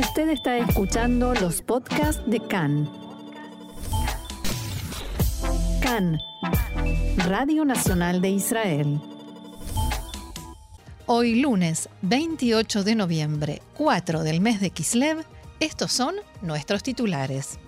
Usted 0.00 0.30
está 0.30 0.56
escuchando 0.56 1.34
los 1.34 1.60
podcasts 1.60 2.22
de 2.24 2.40
CAN. 2.40 2.88
CAN, 5.82 6.18
Radio 7.18 7.66
Nacional 7.66 8.22
de 8.22 8.30
Israel. 8.30 8.98
Hoy 11.04 11.42
lunes 11.42 11.90
28 12.00 12.82
de 12.82 12.94
noviembre, 12.94 13.60
4 13.76 14.22
del 14.22 14.40
mes 14.40 14.62
de 14.62 14.70
Kislev, 14.70 15.22
estos 15.60 15.92
son 15.92 16.14
nuestros 16.40 16.82
titulares. 16.82 17.58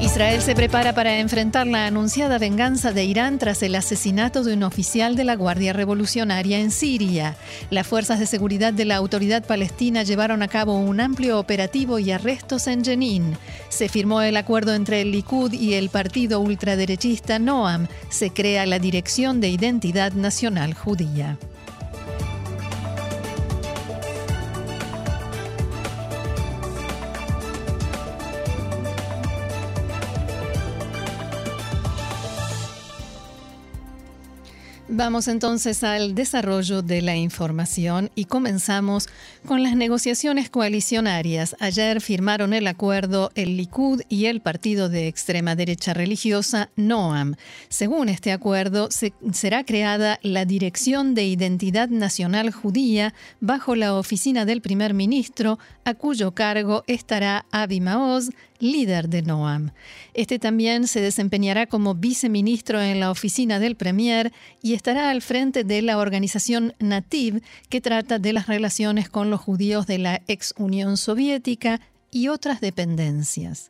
Israel 0.00 0.40
se 0.40 0.54
prepara 0.54 0.94
para 0.94 1.18
enfrentar 1.18 1.66
la 1.66 1.86
anunciada 1.86 2.38
venganza 2.38 2.92
de 2.92 3.04
Irán 3.04 3.38
tras 3.38 3.62
el 3.62 3.74
asesinato 3.74 4.42
de 4.42 4.54
un 4.54 4.62
oficial 4.62 5.14
de 5.14 5.24
la 5.24 5.36
Guardia 5.36 5.74
Revolucionaria 5.74 6.58
en 6.58 6.70
Siria. 6.70 7.36
Las 7.68 7.86
fuerzas 7.86 8.18
de 8.18 8.24
seguridad 8.24 8.72
de 8.72 8.86
la 8.86 8.96
autoridad 8.96 9.44
palestina 9.44 10.02
llevaron 10.02 10.42
a 10.42 10.48
cabo 10.48 10.78
un 10.78 11.00
amplio 11.00 11.38
operativo 11.38 11.98
y 11.98 12.12
arrestos 12.12 12.66
en 12.66 12.82
Jenin. 12.82 13.36
Se 13.68 13.90
firmó 13.90 14.22
el 14.22 14.38
acuerdo 14.38 14.74
entre 14.74 15.02
el 15.02 15.12
Likud 15.12 15.52
y 15.52 15.74
el 15.74 15.90
partido 15.90 16.40
ultraderechista 16.40 17.38
Noam. 17.38 17.86
Se 18.08 18.30
crea 18.30 18.64
la 18.64 18.78
Dirección 18.78 19.42
de 19.42 19.50
Identidad 19.50 20.12
Nacional 20.12 20.72
Judía. 20.72 21.38
Vamos 35.00 35.28
entonces 35.28 35.82
al 35.82 36.14
desarrollo 36.14 36.82
de 36.82 37.00
la 37.00 37.16
información 37.16 38.10
y 38.14 38.26
comenzamos 38.26 39.08
con 39.46 39.62
las 39.62 39.74
negociaciones 39.74 40.50
coalicionarias. 40.50 41.56
Ayer 41.58 42.02
firmaron 42.02 42.52
el 42.52 42.66
acuerdo 42.66 43.30
el 43.34 43.56
Likud 43.56 44.02
y 44.10 44.26
el 44.26 44.42
partido 44.42 44.90
de 44.90 45.08
extrema 45.08 45.56
derecha 45.56 45.94
religiosa 45.94 46.68
Noam. 46.76 47.36
Según 47.70 48.10
este 48.10 48.30
acuerdo, 48.30 48.90
será 49.32 49.64
creada 49.64 50.18
la 50.22 50.44
Dirección 50.44 51.14
de 51.14 51.24
Identidad 51.24 51.88
Nacional 51.88 52.50
Judía 52.50 53.14
bajo 53.40 53.76
la 53.76 53.94
oficina 53.94 54.44
del 54.44 54.60
primer 54.60 54.92
ministro, 54.92 55.58
a 55.86 55.94
cuyo 55.94 56.32
cargo 56.34 56.84
estará 56.86 57.46
Avi 57.50 57.80
Maoz, 57.80 58.28
líder 58.60 59.08
de 59.08 59.22
Noam. 59.22 59.70
Este 60.14 60.38
también 60.38 60.86
se 60.86 61.00
desempeñará 61.00 61.66
como 61.66 61.94
viceministro 61.94 62.80
en 62.80 63.00
la 63.00 63.10
oficina 63.10 63.58
del 63.58 63.76
Premier 63.76 64.32
y 64.62 64.74
estará 64.74 65.10
al 65.10 65.22
frente 65.22 65.64
de 65.64 65.82
la 65.82 65.98
organización 65.98 66.74
Nativ, 66.78 67.42
que 67.68 67.80
trata 67.80 68.18
de 68.18 68.32
las 68.32 68.46
relaciones 68.46 69.08
con 69.08 69.30
los 69.30 69.40
judíos 69.40 69.86
de 69.86 69.98
la 69.98 70.22
ex 70.28 70.54
Unión 70.58 70.96
Soviética 70.96 71.80
y 72.10 72.28
otras 72.28 72.60
dependencias. 72.60 73.68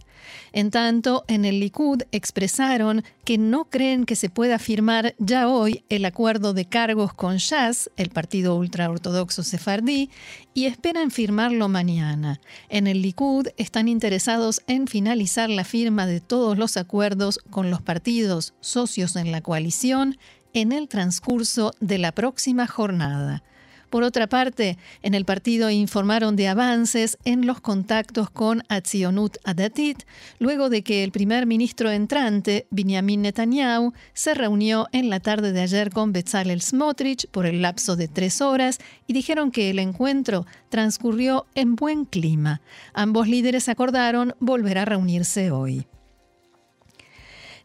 En 0.53 0.71
tanto, 0.71 1.25
en 1.29 1.45
el 1.45 1.61
Likud 1.61 2.03
expresaron 2.13 3.05
que 3.25 3.39
no 3.39 3.65
creen 3.65 4.05
que 4.05 4.17
se 4.17 4.29
pueda 4.29 4.59
firmar 4.59 5.15
ya 5.19 5.49
hoy 5.49 5.85
el 5.89 6.05
acuerdo 6.05 6.53
de 6.53 6.67
cargos 6.67 7.15
con 7.15 7.37
Shas, 7.37 7.91
el 7.97 8.11
partido 8.11 8.57
ultraortodoxo 8.57 9.43
sefardí, 9.43 10.11
y 10.53 10.67
esperan 10.67 11.11
firmarlo 11.11 11.69
mañana. 11.69 12.41
En 12.69 12.87
el 12.87 13.03
Likud 13.03 13.49
están 13.57 13.89
interesados 13.89 14.63
en 14.67 14.87
finalizar 14.87 15.49
la 15.49 15.65
firma 15.65 16.07
de 16.07 16.21
todos 16.21 16.59
los 16.59 16.77
acuerdos 16.77 17.39
con 17.51 17.71
los 17.71 17.81
partidos 17.83 18.55
socios 18.61 19.17
en 19.17 19.33
la 19.33 19.41
coalición 19.41 20.19
en 20.53 20.73
el 20.73 20.89
transcurso 20.89 21.73
de 21.81 21.99
la 21.99 22.13
próxima 22.13 22.67
jornada. 22.67 23.43
Por 23.91 24.05
otra 24.05 24.29
parte, 24.29 24.79
en 25.03 25.15
el 25.15 25.25
partido 25.25 25.69
informaron 25.69 26.37
de 26.37 26.47
avances 26.47 27.19
en 27.25 27.45
los 27.45 27.61
contactos 27.61 28.31
con 28.31 28.63
Atzionut 28.69 29.37
Adatit, 29.45 30.05
luego 30.39 30.71
de 30.71 30.83
que 30.83 31.03
el 31.03 31.11
primer 31.11 31.45
ministro 31.45 31.91
entrante, 31.91 32.67
Benjamin 32.71 33.23
Netanyahu, 33.23 33.93
se 34.15 34.35
reunió 34.35 34.87
en 34.93 35.11
la 35.11 35.19
tarde 35.19 35.53
de 35.53 35.61
ayer 35.61 35.91
con 35.91 36.13
Bezalel 36.13 36.63
Smotrich 36.63 37.27
por 37.29 37.47
el 37.47 37.63
lapso 37.63 37.97
de 37.97 38.07
tres 38.07 38.41
horas 38.41 38.79
y 39.09 39.13
dijeron 39.13 39.51
que 39.51 39.71
el 39.71 39.81
encuentro 39.81 40.47
transcurrió 40.69 41.47
en 41.57 41.75
buen 41.75 42.05
clima. 42.05 42.61
Ambos 42.95 43.27
líderes 43.27 43.69
acordaron 43.69 44.35
volver 44.39 44.79
a 44.79 44.85
reunirse 44.85 45.51
hoy. 45.51 45.85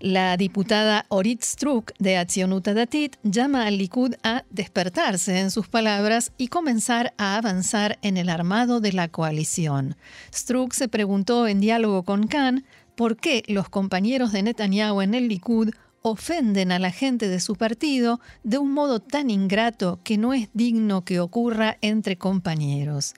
La 0.05 0.37
diputada 0.37 1.07
Orit 1.09 1.41
Struk 1.41 1.91
de 1.97 2.17
Accionuta 2.17 2.75
Datit 2.75 3.15
llama 3.23 3.65
al 3.65 3.79
Likud 3.79 4.13
a 4.21 4.43
despertarse 4.51 5.39
en 5.39 5.49
sus 5.49 5.67
palabras 5.67 6.31
y 6.37 6.49
comenzar 6.49 7.15
a 7.17 7.37
avanzar 7.37 7.97
en 8.03 8.17
el 8.17 8.29
armado 8.29 8.81
de 8.81 8.93
la 8.93 9.07
coalición. 9.07 9.95
Struk 10.31 10.73
se 10.73 10.87
preguntó 10.89 11.47
en 11.47 11.59
diálogo 11.59 12.03
con 12.03 12.27
Khan 12.27 12.65
por 12.93 13.17
qué 13.17 13.41
los 13.47 13.67
compañeros 13.67 14.31
de 14.31 14.43
Netanyahu 14.43 15.01
en 15.01 15.15
el 15.15 15.27
Likud 15.27 15.71
ofenden 16.07 16.71
a 16.71 16.77
la 16.77 16.91
gente 16.91 17.27
de 17.27 17.39
su 17.39 17.55
partido 17.55 18.19
de 18.43 18.59
un 18.59 18.71
modo 18.71 18.99
tan 18.99 19.31
ingrato 19.31 19.99
que 20.03 20.19
no 20.19 20.35
es 20.35 20.49
digno 20.53 21.03
que 21.03 21.19
ocurra 21.19 21.79
entre 21.81 22.15
compañeros. 22.15 23.15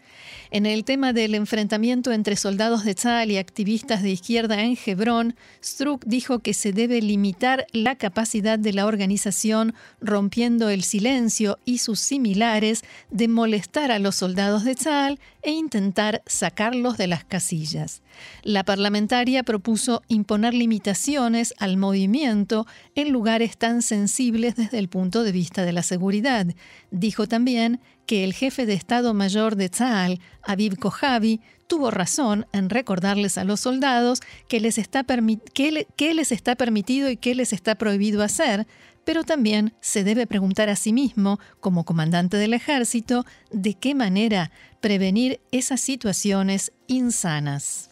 En 0.51 0.65
el 0.65 0.85
tema 0.85 1.11
del 1.11 1.35
enfrentamiento 1.35 2.13
entre 2.13 2.37
soldados 2.37 2.85
de 2.85 2.95
Tzal 2.95 3.29
y 3.29 3.37
activistas 3.37 4.03
de 4.03 4.11
izquierda 4.11 4.63
en 4.63 4.77
Hebrón, 4.85 5.35
Struck 5.61 6.05
dijo 6.05 6.39
que 6.39 6.53
se 6.53 6.71
debe 6.71 7.01
limitar 7.01 7.67
la 7.73 7.95
capacidad 7.95 8.57
de 8.57 8.71
la 8.71 8.85
organización 8.85 9.75
rompiendo 9.99 10.69
el 10.69 10.83
silencio 10.83 11.59
y 11.65 11.79
sus 11.79 11.99
similares 11.99 12.85
de 13.11 13.27
molestar 13.27 13.91
a 13.91 13.99
los 13.99 14.15
soldados 14.15 14.63
de 14.63 14.75
Tzal 14.75 15.19
e 15.41 15.51
intentar 15.51 16.21
sacarlos 16.25 16.97
de 16.97 17.07
las 17.07 17.23
casillas. 17.23 18.01
La 18.43 18.63
parlamentaria 18.63 19.43
propuso 19.43 20.01
imponer 20.07 20.53
limitaciones 20.53 21.53
al 21.57 21.77
movimiento 21.77 22.65
en 22.95 23.11
lugares 23.11 23.57
tan 23.57 23.81
sensibles 23.81 24.55
desde 24.55 24.79
el 24.79 24.89
punto 24.89 25.23
de 25.23 25.31
vista 25.31 25.63
de 25.63 25.73
la 25.73 25.83
seguridad. 25.83 26.47
Dijo 26.91 27.27
también 27.27 27.79
que 28.05 28.23
el 28.23 28.33
jefe 28.33 28.65
de 28.65 28.73
Estado 28.73 29.13
Mayor 29.13 29.55
de 29.55 29.69
Tzal, 29.69 30.19
Aviv 30.41 30.77
Kojavi, 30.77 31.41
tuvo 31.67 31.91
razón 31.91 32.45
en 32.53 32.69
recordarles 32.69 33.37
a 33.37 33.43
los 33.43 33.59
soldados 33.59 34.21
que 34.47 34.59
les, 34.59 34.77
está 34.77 35.05
les 36.13 36.31
está 36.31 36.55
permitido 36.55 37.09
y 37.09 37.17
qué 37.17 37.35
les 37.35 37.53
está 37.53 37.75
prohibido 37.75 38.23
hacer, 38.23 38.65
pero 39.07 39.23
también 39.23 39.73
se 39.79 40.03
debe 40.03 40.27
preguntar 40.27 40.67
a 40.67 40.75
sí 40.75 40.91
mismo, 40.91 41.39
como 41.61 41.85
comandante 41.85 42.35
del 42.35 42.53
ejército, 42.53 43.25
de 43.51 43.73
qué 43.73 43.95
manera 43.95 44.51
prevenir 44.81 45.39
esas 45.53 45.79
situaciones 45.79 46.73
insanas. 46.87 47.89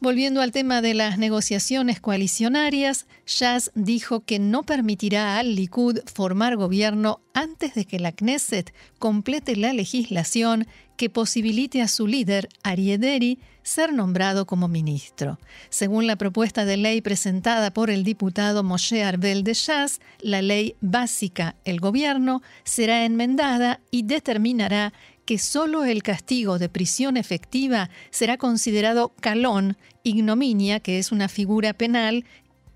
Volviendo 0.00 0.40
al 0.40 0.50
tema 0.50 0.80
de 0.80 0.94
las 0.94 1.18
negociaciones 1.18 2.00
coalicionarias, 2.00 3.06
Jazz 3.26 3.70
dijo 3.74 4.20
que 4.20 4.38
no 4.38 4.62
permitirá 4.62 5.38
al 5.38 5.56
Likud 5.56 5.98
formar 6.06 6.56
gobierno 6.56 7.20
antes 7.34 7.74
de 7.74 7.84
que 7.84 7.98
la 7.98 8.12
Knesset 8.12 8.72
complete 8.98 9.56
la 9.56 9.74
legislación 9.74 10.66
que 10.96 11.10
posibilite 11.10 11.82
a 11.82 11.88
su 11.88 12.06
líder, 12.06 12.48
Ariederi, 12.62 13.38
ser 13.62 13.92
nombrado 13.92 14.46
como 14.46 14.68
ministro. 14.68 15.38
Según 15.70 16.06
la 16.06 16.16
propuesta 16.16 16.64
de 16.64 16.76
ley 16.76 17.00
presentada 17.00 17.72
por 17.72 17.90
el 17.90 18.04
diputado 18.04 18.62
Moshe 18.62 19.02
Arbel 19.02 19.42
de 19.42 19.54
Jazz, 19.54 20.00
la 20.20 20.42
ley 20.42 20.76
básica, 20.80 21.56
el 21.64 21.80
gobierno, 21.80 22.42
será 22.62 23.04
enmendada 23.04 23.80
y 23.90 24.02
determinará 24.02 24.92
que 25.24 25.38
solo 25.38 25.84
el 25.84 26.02
castigo 26.02 26.58
de 26.58 26.68
prisión 26.68 27.16
efectiva 27.16 27.88
será 28.10 28.36
considerado 28.36 29.14
calón, 29.20 29.76
ignominia, 30.02 30.80
que 30.80 30.98
es 30.98 31.12
una 31.12 31.28
figura 31.28 31.72
penal 31.72 32.24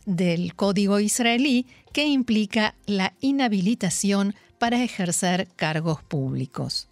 del 0.07 0.55
Código 0.55 1.01
israelí 1.01 1.67
que 1.93 2.07
implica 2.07 2.75
la 2.87 3.13
inhabilitación 3.21 4.35
para 4.59 4.83
ejercer 4.83 5.49
cargos 5.57 6.03
públicos. 6.03 6.89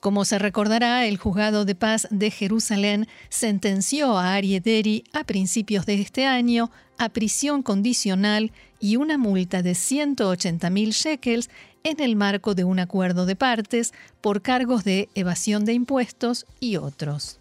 Como 0.00 0.24
se 0.24 0.38
recordará, 0.38 1.06
el 1.06 1.16
juzgado 1.16 1.64
de 1.64 1.74
paz 1.74 2.06
de 2.10 2.30
Jerusalén 2.30 3.08
sentenció 3.28 4.18
a 4.18 4.34
Ariederi 4.34 5.04
a 5.12 5.24
principios 5.24 5.86
de 5.86 6.00
este 6.00 6.26
año 6.26 6.70
a 6.98 7.08
prisión 7.10 7.62
condicional 7.62 8.52
y 8.80 8.96
una 8.96 9.18
multa 9.18 9.62
de 9.62 9.72
180.000 9.72 10.92
shekels 10.92 11.50
en 11.84 12.00
el 12.00 12.16
marco 12.16 12.54
de 12.54 12.64
un 12.64 12.78
acuerdo 12.78 13.26
de 13.26 13.36
partes 13.36 13.92
por 14.20 14.42
cargos 14.42 14.84
de 14.84 15.08
evasión 15.14 15.64
de 15.64 15.72
impuestos 15.72 16.46
y 16.58 16.76
otros. 16.76 17.38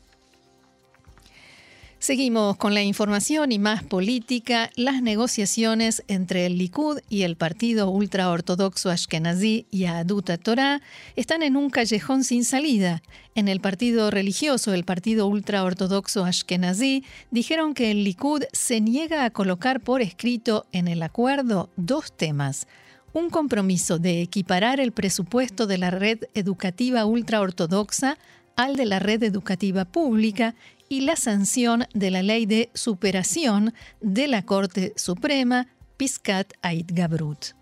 Seguimos 2.06 2.56
con 2.58 2.76
la 2.76 2.84
información 2.84 3.52
y 3.52 3.58
más 3.58 3.82
política. 3.82 4.70
Las 4.76 5.02
negociaciones 5.02 6.04
entre 6.08 6.46
el 6.46 6.60
Likud 6.60 7.00
y 7.10 7.24
el 7.24 7.36
partido 7.36 7.90
ultraortodoxo 7.90 8.92
Ashkenazi 8.92 9.66
y 9.72 9.86
Aduta 9.86 10.38
Torah 10.38 10.84
están 11.16 11.42
en 11.42 11.56
un 11.56 11.72
callejón 11.72 12.24
sin 12.24 12.46
salida. 12.46 13.02
En 13.34 13.48
el 13.48 13.60
partido 13.60 14.12
religioso, 14.12 14.76
el 14.76 14.86
partido 14.86 15.26
ultraortodoxo 15.26 16.26
Ashkenazi, 16.26 17.04
dijeron 17.32 17.74
que 17.74 17.90
el 17.90 18.04
Likud 18.04 18.44
se 18.54 18.82
niega 18.82 19.26
a 19.26 19.32
colocar 19.32 19.80
por 19.80 20.04
escrito 20.04 20.68
en 20.72 20.88
el 20.88 21.02
acuerdo 21.02 21.72
dos 21.76 22.16
temas 22.16 22.68
un 23.14 23.32
compromiso 23.32 23.98
de 23.98 24.22
equiparar 24.22 24.80
el 24.80 24.92
presupuesto 24.92 25.66
de 25.66 25.80
la 25.80 25.90
red 25.90 26.26
educativa 26.36 27.06
ultraortodoxa 27.06 28.20
al 28.56 28.76
de 28.76 28.86
la 28.86 29.00
red 29.00 29.24
educativa 29.24 29.86
pública 29.86 30.56
y 30.90 31.02
la 31.02 31.16
sanción 31.16 31.86
de 31.94 32.12
la 32.12 32.24
ley 32.24 32.46
de 32.46 32.70
superación 32.74 33.74
de 34.02 34.28
la 34.28 34.44
Corte 34.44 34.94
Suprema, 34.96 35.68
Piscat 35.98 36.54
Ait 36.62 36.92
Gabrut. 36.92 37.54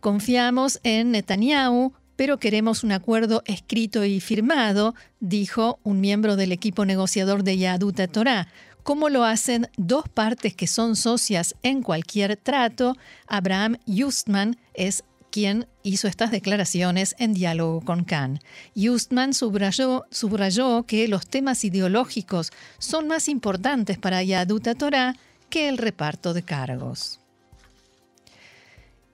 Confiamos 0.00 0.80
en 0.82 1.12
Netanyahu, 1.12 1.92
pero 2.16 2.38
queremos 2.38 2.84
un 2.84 2.92
acuerdo 2.92 3.42
escrito 3.46 4.04
y 4.04 4.20
firmado, 4.20 4.94
dijo 5.20 5.78
un 5.82 6.00
miembro 6.00 6.36
del 6.36 6.52
equipo 6.52 6.84
negociador 6.84 7.42
de 7.42 7.58
Yaduta 7.58 8.06
Torah, 8.08 8.48
como 8.82 9.08
lo 9.08 9.24
hacen 9.24 9.68
dos 9.76 10.08
partes 10.08 10.54
que 10.54 10.66
son 10.66 10.96
socias 10.96 11.54
en 11.62 11.82
cualquier 11.82 12.36
trato. 12.36 12.96
Abraham 13.26 13.78
Justman 13.86 14.56
es 14.74 15.04
quien 15.32 15.66
hizo 15.82 16.06
estas 16.06 16.30
declaraciones 16.30 17.16
en 17.18 17.34
diálogo 17.34 17.80
con 17.80 18.04
Khan. 18.04 18.38
Justman 18.76 19.34
subrayó, 19.34 20.04
subrayó 20.10 20.84
que 20.84 21.08
los 21.08 21.26
temas 21.26 21.64
ideológicos 21.64 22.52
son 22.78 23.08
más 23.08 23.28
importantes 23.28 23.98
para 23.98 24.22
Yaduta 24.22 24.76
Torah 24.76 25.16
que 25.50 25.68
el 25.68 25.78
reparto 25.78 26.34
de 26.34 26.42
cargos. 26.42 27.18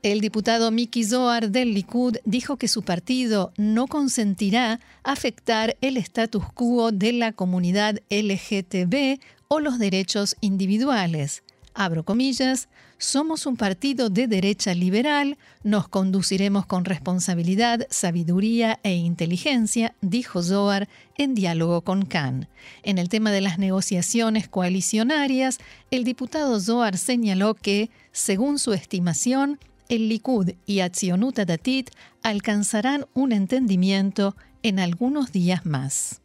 El 0.02 0.20
diputado 0.20 0.70
Miki 0.70 1.04
Zohar 1.04 1.50
del 1.50 1.72
Likud 1.72 2.16
dijo 2.24 2.56
que 2.56 2.68
su 2.68 2.82
partido 2.82 3.52
no 3.56 3.86
consentirá 3.86 4.80
afectar 5.02 5.76
el 5.80 5.96
status 5.96 6.44
quo 6.52 6.92
de 6.92 7.12
la 7.12 7.32
comunidad 7.32 8.00
LGTB 8.10 9.18
o 9.48 9.60
los 9.60 9.78
derechos 9.78 10.36
individuales 10.40 11.42
abro 11.78 12.02
comillas, 12.04 12.68
somos 12.98 13.46
un 13.46 13.56
partido 13.56 14.10
de 14.10 14.26
derecha 14.26 14.74
liberal, 14.74 15.38
nos 15.62 15.88
conduciremos 15.88 16.66
con 16.66 16.84
responsabilidad, 16.84 17.86
sabiduría 17.90 18.80
e 18.82 18.94
inteligencia, 18.94 19.94
dijo 20.00 20.42
Zohar 20.42 20.88
en 21.16 21.34
diálogo 21.34 21.82
con 21.82 22.04
Khan. 22.04 22.48
En 22.82 22.98
el 22.98 23.08
tema 23.08 23.30
de 23.30 23.40
las 23.40 23.58
negociaciones 23.58 24.48
coalicionarias, 24.48 25.58
el 25.90 26.04
diputado 26.04 26.60
Zohar 26.60 26.98
señaló 26.98 27.54
que, 27.54 27.90
según 28.12 28.58
su 28.58 28.72
estimación, 28.72 29.58
el 29.88 30.08
Likud 30.08 30.50
y 30.66 30.80
Atzionuta 30.80 31.44
Datit 31.44 31.90
alcanzarán 32.22 33.06
un 33.14 33.32
entendimiento 33.32 34.36
en 34.62 34.80
algunos 34.80 35.32
días 35.32 35.64
más. 35.64 36.20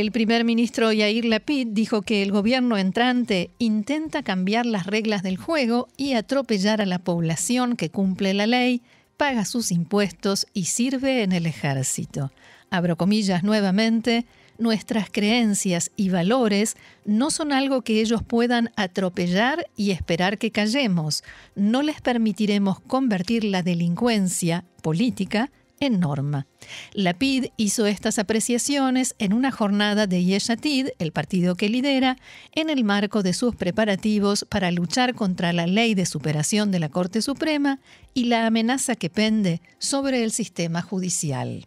El 0.00 0.12
primer 0.12 0.44
ministro 0.44 0.92
Yair 0.92 1.24
Lapid 1.24 1.66
dijo 1.72 2.02
que 2.02 2.22
el 2.22 2.30
gobierno 2.30 2.78
entrante 2.78 3.50
intenta 3.58 4.22
cambiar 4.22 4.64
las 4.64 4.86
reglas 4.86 5.24
del 5.24 5.36
juego 5.36 5.88
y 5.96 6.12
atropellar 6.12 6.80
a 6.80 6.86
la 6.86 7.00
población 7.00 7.74
que 7.74 7.90
cumple 7.90 8.32
la 8.32 8.46
ley, 8.46 8.80
paga 9.16 9.44
sus 9.44 9.72
impuestos 9.72 10.46
y 10.54 10.66
sirve 10.66 11.24
en 11.24 11.32
el 11.32 11.46
ejército. 11.46 12.30
Abro 12.70 12.96
comillas 12.96 13.42
nuevamente, 13.42 14.24
nuestras 14.56 15.10
creencias 15.10 15.90
y 15.96 16.10
valores 16.10 16.76
no 17.04 17.32
son 17.32 17.52
algo 17.52 17.82
que 17.82 18.00
ellos 18.00 18.22
puedan 18.22 18.70
atropellar 18.76 19.66
y 19.74 19.90
esperar 19.90 20.38
que 20.38 20.52
callemos. 20.52 21.24
No 21.56 21.82
les 21.82 22.00
permitiremos 22.00 22.78
convertir 22.78 23.42
la 23.42 23.64
delincuencia 23.64 24.64
política 24.80 25.50
en 25.80 26.00
norma. 26.00 26.46
Lapid 26.92 27.46
hizo 27.56 27.86
estas 27.86 28.18
apreciaciones 28.18 29.14
en 29.18 29.32
una 29.32 29.50
jornada 29.50 30.06
de 30.06 30.24
Yeshatid, 30.24 30.88
el 30.98 31.12
partido 31.12 31.54
que 31.54 31.68
lidera, 31.68 32.16
en 32.52 32.70
el 32.70 32.84
marco 32.84 33.22
de 33.22 33.32
sus 33.32 33.54
preparativos 33.56 34.44
para 34.48 34.70
luchar 34.70 35.14
contra 35.14 35.52
la 35.52 35.66
ley 35.66 35.94
de 35.94 36.06
superación 36.06 36.70
de 36.70 36.80
la 36.80 36.88
Corte 36.88 37.22
Suprema 37.22 37.80
y 38.14 38.24
la 38.24 38.46
amenaza 38.46 38.96
que 38.96 39.10
pende 39.10 39.60
sobre 39.78 40.24
el 40.24 40.32
sistema 40.32 40.82
judicial. 40.82 41.66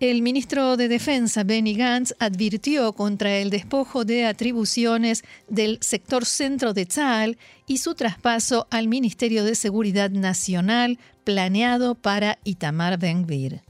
El 0.00 0.22
ministro 0.22 0.76
de 0.76 0.86
Defensa, 0.86 1.42
Benny 1.42 1.74
Gantz, 1.74 2.14
advirtió 2.20 2.92
contra 2.92 3.36
el 3.38 3.50
despojo 3.50 4.04
de 4.04 4.26
atribuciones 4.26 5.24
del 5.48 5.78
sector 5.80 6.24
centro 6.24 6.72
de 6.72 6.86
Tzal 6.86 7.36
y 7.66 7.78
su 7.78 7.96
traspaso 7.96 8.68
al 8.70 8.86
Ministerio 8.86 9.42
de 9.42 9.56
Seguridad 9.56 10.10
Nacional 10.10 11.00
planeado 11.24 11.96
para 11.96 12.38
Itamar 12.44 12.96
Ben-Gvir. 13.00 13.62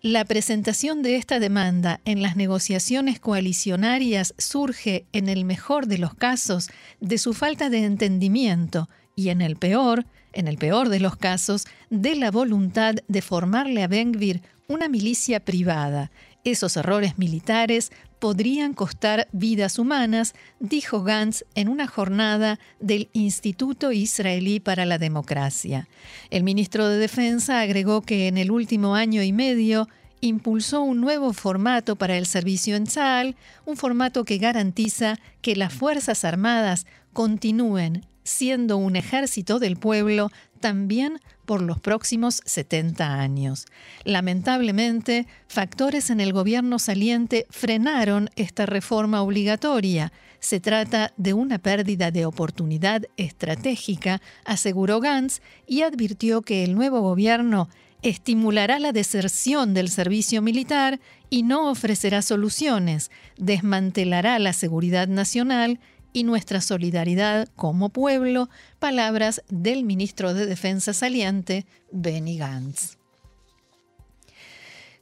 La 0.00 0.24
presentación 0.24 1.00
de 1.00 1.14
esta 1.14 1.38
demanda 1.38 2.00
en 2.04 2.22
las 2.22 2.34
negociaciones 2.34 3.20
coalicionarias 3.20 4.34
surge, 4.38 5.06
en 5.12 5.28
el 5.28 5.44
mejor 5.44 5.86
de 5.86 5.98
los 5.98 6.12
casos, 6.12 6.70
de 7.00 7.18
su 7.18 7.34
falta 7.34 7.70
de 7.70 7.84
entendimiento 7.84 8.88
y 9.14 9.28
en 9.28 9.40
el 9.40 9.54
peor, 9.54 10.06
en 10.32 10.48
el 10.48 10.58
peor 10.58 10.88
de 10.88 10.98
los 10.98 11.14
casos, 11.14 11.68
de 11.88 12.16
la 12.16 12.32
voluntad 12.32 12.96
de 13.06 13.22
formarle 13.22 13.84
a 13.84 13.86
Ben-Gvir 13.86 14.42
una 14.72 14.88
milicia 14.88 15.40
privada. 15.40 16.10
Esos 16.44 16.76
errores 16.76 17.18
militares 17.18 17.92
podrían 18.18 18.72
costar 18.72 19.28
vidas 19.32 19.78
humanas, 19.78 20.34
dijo 20.60 21.02
Gantz 21.02 21.44
en 21.54 21.68
una 21.68 21.86
jornada 21.86 22.58
del 22.80 23.08
Instituto 23.12 23.92
Israelí 23.92 24.60
para 24.60 24.86
la 24.86 24.98
Democracia. 24.98 25.88
El 26.30 26.42
ministro 26.42 26.88
de 26.88 26.98
Defensa 26.98 27.60
agregó 27.60 28.00
que 28.00 28.28
en 28.28 28.38
el 28.38 28.50
último 28.50 28.94
año 28.94 29.22
y 29.22 29.32
medio 29.32 29.88
impulsó 30.20 30.82
un 30.82 31.00
nuevo 31.00 31.32
formato 31.32 31.96
para 31.96 32.16
el 32.16 32.26
servicio 32.26 32.76
en 32.76 32.84
Tzal, 32.84 33.36
un 33.66 33.76
formato 33.76 34.24
que 34.24 34.38
garantiza 34.38 35.18
que 35.42 35.54
las 35.54 35.72
Fuerzas 35.72 36.24
Armadas 36.24 36.86
continúen 37.12 38.06
siendo 38.24 38.76
un 38.76 38.96
ejército 38.96 39.58
del 39.58 39.76
pueblo 39.76 40.30
también 40.60 41.20
por 41.44 41.60
los 41.60 41.80
próximos 41.80 42.40
70 42.46 43.20
años. 43.20 43.66
Lamentablemente, 44.04 45.26
factores 45.48 46.08
en 46.08 46.20
el 46.20 46.32
gobierno 46.32 46.78
saliente 46.78 47.46
frenaron 47.50 48.30
esta 48.36 48.64
reforma 48.64 49.22
obligatoria. 49.22 50.12
Se 50.40 50.60
trata 50.60 51.12
de 51.16 51.34
una 51.34 51.58
pérdida 51.58 52.10
de 52.10 52.24
oportunidad 52.24 53.02
estratégica, 53.16 54.22
aseguró 54.44 55.00
Gantz, 55.00 55.40
y 55.66 55.82
advirtió 55.82 56.42
que 56.42 56.64
el 56.64 56.74
nuevo 56.74 57.00
gobierno 57.00 57.68
estimulará 58.02 58.78
la 58.78 58.92
deserción 58.92 59.74
del 59.74 59.88
servicio 59.88 60.42
militar 60.42 61.00
y 61.30 61.44
no 61.44 61.70
ofrecerá 61.70 62.22
soluciones, 62.22 63.10
desmantelará 63.36 64.38
la 64.38 64.52
seguridad 64.52 65.06
nacional 65.06 65.78
y 66.12 66.24
nuestra 66.24 66.60
solidaridad 66.60 67.48
como 67.56 67.88
pueblo, 67.88 68.48
palabras 68.78 69.42
del 69.48 69.84
ministro 69.84 70.34
de 70.34 70.46
Defensa 70.46 70.92
saliente, 70.92 71.66
Benny 71.90 72.38
Gantz. 72.38 73.01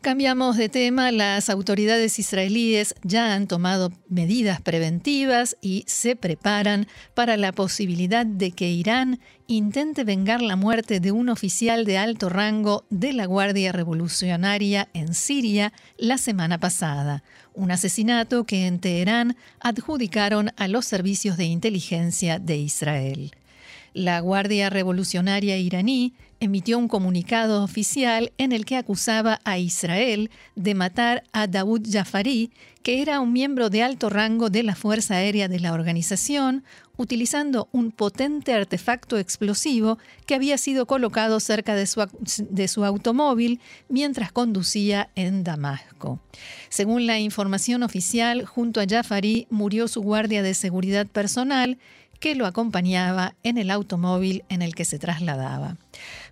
Cambiamos 0.00 0.56
de 0.56 0.70
tema, 0.70 1.12
las 1.12 1.50
autoridades 1.50 2.19
israelíes 2.19 2.95
ya 3.02 3.35
han 3.35 3.47
tomado 3.47 3.92
medidas 4.09 4.62
preventivas 4.62 5.59
y 5.61 5.85
se 5.87 6.16
preparan 6.16 6.87
para 7.12 7.37
la 7.37 7.52
posibilidad 7.52 8.25
de 8.25 8.50
que 8.52 8.71
Irán 8.71 9.21
intente 9.47 10.04
vengar 10.04 10.40
la 10.40 10.57
muerte 10.57 11.00
de 11.00 11.12
un 11.12 11.28
oficial 11.28 11.85
de 11.85 11.99
alto 11.99 12.30
rango 12.30 12.87
de 12.88 13.12
la 13.12 13.26
Guardia 13.26 13.73
Revolucionaria 13.73 14.88
en 14.95 15.12
Siria 15.12 15.75
la 15.99 16.16
semana 16.16 16.57
pasada, 16.57 17.23
un 17.52 17.71
asesinato 17.71 18.45
que 18.45 18.66
en 18.66 18.78
Teherán 18.78 19.37
adjudicaron 19.61 20.50
a 20.57 20.66
los 20.66 20.87
servicios 20.87 21.37
de 21.37 21.45
inteligencia 21.45 22.38
de 22.38 22.57
Israel. 22.57 23.33
La 23.92 24.21
Guardia 24.21 24.71
Revolucionaria 24.71 25.59
iraní 25.59 26.14
emitió 26.40 26.78
un 26.78 26.88
comunicado 26.88 27.62
oficial 27.62 28.32
en 28.38 28.52
el 28.52 28.64
que 28.64 28.76
acusaba 28.76 29.40
a 29.44 29.59
Israel 29.59 30.30
de 30.56 30.75
matar 30.75 31.23
a 31.32 31.47
Daoud 31.47 31.87
Jafari, 31.90 32.50
que 32.82 33.02
era 33.02 33.20
un 33.20 33.32
miembro 33.32 33.68
de 33.68 33.82
alto 33.82 34.09
rango 34.09 34.49
de 34.49 34.62
la 34.62 34.75
Fuerza 34.75 35.16
Aérea 35.16 35.49
de 35.49 35.61
la 35.61 35.75
organización, 35.75 36.64
utilizando 36.97 37.68
un 37.73 37.92
potente 37.92 38.52
artefacto 38.52 39.18
explosivo 39.18 39.99
que 40.26 40.35
había 40.35 40.59
sido 40.59 40.87
colocado 40.87 41.40
cerca 41.40 41.75
de 41.75 41.87
su, 41.87 42.06
de 42.50 42.68
su 42.68 42.85
automóvil 42.85 43.61
mientras 43.88 44.32
conducía 44.32 45.11
en 45.14 45.44
Damasco. 45.44 46.20
Según 46.68 47.06
la 47.06 47.18
información 47.18 47.82
oficial, 47.82 48.44
junto 48.44 48.80
a 48.80 48.87
Jafari 48.88 49.47
murió 49.50 49.88
su 49.88 50.02
guardia 50.02 50.42
de 50.42 50.54
seguridad 50.54 51.06
personal, 51.06 51.78
que 52.21 52.35
lo 52.35 52.47
acompañaba 52.47 53.35
en 53.43 53.57
el 53.57 53.71
automóvil 53.71 54.45
en 54.50 54.61
el 54.61 54.75
que 54.75 54.85
se 54.85 54.99
trasladaba. 54.99 55.79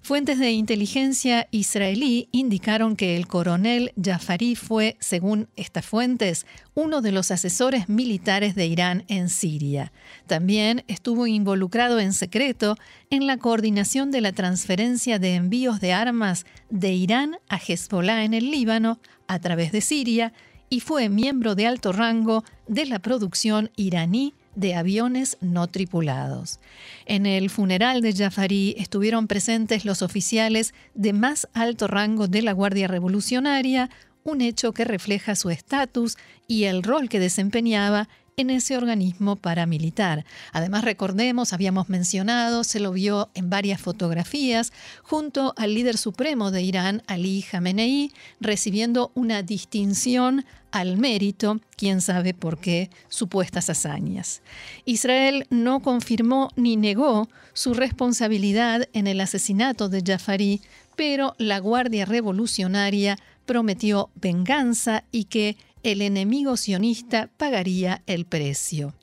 Fuentes 0.02 0.38
de 0.38 0.52
inteligencia 0.52 1.48
israelí 1.50 2.28
indicaron 2.30 2.94
que 2.94 3.16
el 3.16 3.26
coronel 3.26 3.92
Jafari 4.00 4.54
fue, 4.54 4.96
según 5.00 5.48
estas 5.56 5.86
fuentes, 5.86 6.46
uno 6.74 7.00
de 7.00 7.10
los 7.10 7.30
asesores 7.30 7.88
militares 7.88 8.54
de 8.54 8.66
Irán 8.66 9.04
en 9.08 9.30
Siria. 9.30 9.90
También 10.26 10.84
estuvo 10.88 11.26
involucrado 11.26 11.98
en 11.98 12.12
secreto 12.12 12.76
en 13.10 13.26
la 13.26 13.38
coordinación 13.38 14.10
de 14.10 14.20
la 14.20 14.32
transferencia 14.32 15.18
de 15.18 15.34
envíos 15.34 15.80
de 15.80 15.94
armas 15.94 16.44
de 16.68 16.92
Irán 16.92 17.38
a 17.48 17.56
Hezbollah 17.56 18.24
en 18.24 18.34
el 18.34 18.50
Líbano 18.50 19.00
a 19.26 19.38
través 19.38 19.72
de 19.72 19.80
Siria 19.80 20.34
y 20.70 20.80
fue 20.80 21.08
miembro 21.08 21.54
de 21.54 21.66
alto 21.66 21.92
rango 21.92 22.44
de 22.66 22.84
la 22.84 22.98
producción 22.98 23.70
iraní 23.76 24.34
de 24.54 24.74
aviones 24.74 25.36
no 25.40 25.66
tripulados. 25.66 26.60
En 27.06 27.26
el 27.26 27.50
funeral 27.50 28.00
de 28.02 28.12
Jafari 28.12 28.74
estuvieron 28.78 29.26
presentes 29.26 29.84
los 29.84 30.02
oficiales 30.02 30.74
de 30.94 31.12
más 31.12 31.48
alto 31.52 31.86
rango 31.86 32.28
de 32.28 32.42
la 32.42 32.52
Guardia 32.52 32.88
Revolucionaria, 32.88 33.90
un 34.24 34.40
hecho 34.40 34.72
que 34.72 34.84
refleja 34.84 35.34
su 35.34 35.50
estatus 35.50 36.16
y 36.46 36.64
el 36.64 36.82
rol 36.82 37.08
que 37.08 37.20
desempeñaba 37.20 38.08
en 38.38 38.50
ese 38.50 38.76
organismo 38.76 39.36
paramilitar. 39.36 40.24
Además, 40.52 40.84
recordemos, 40.84 41.52
habíamos 41.52 41.88
mencionado, 41.88 42.64
se 42.64 42.80
lo 42.80 42.92
vio 42.92 43.28
en 43.34 43.50
varias 43.50 43.80
fotografías, 43.80 44.72
junto 45.02 45.52
al 45.56 45.74
líder 45.74 45.98
supremo 45.98 46.50
de 46.50 46.62
Irán, 46.62 47.02
Ali 47.06 47.42
Khamenei, 47.42 48.12
recibiendo 48.40 49.10
una 49.14 49.42
distinción 49.42 50.46
al 50.70 50.98
mérito, 50.98 51.60
quién 51.76 52.00
sabe 52.00 52.32
por 52.32 52.58
qué, 52.58 52.90
supuestas 53.08 53.70
hazañas. 53.70 54.42
Israel 54.84 55.46
no 55.50 55.80
confirmó 55.80 56.50
ni 56.56 56.76
negó 56.76 57.28
su 57.54 57.74
responsabilidad 57.74 58.88
en 58.92 59.08
el 59.08 59.20
asesinato 59.20 59.88
de 59.88 60.02
Jafari, 60.06 60.60
pero 60.94 61.34
la 61.38 61.58
Guardia 61.58 62.04
Revolucionaria 62.04 63.18
prometió 63.46 64.10
venganza 64.14 65.04
y 65.10 65.24
que 65.24 65.56
el 65.92 66.02
enemigo 66.02 66.56
sionista 66.56 67.30
pagaría 67.36 68.02
el 68.06 68.26
precio. 68.26 68.94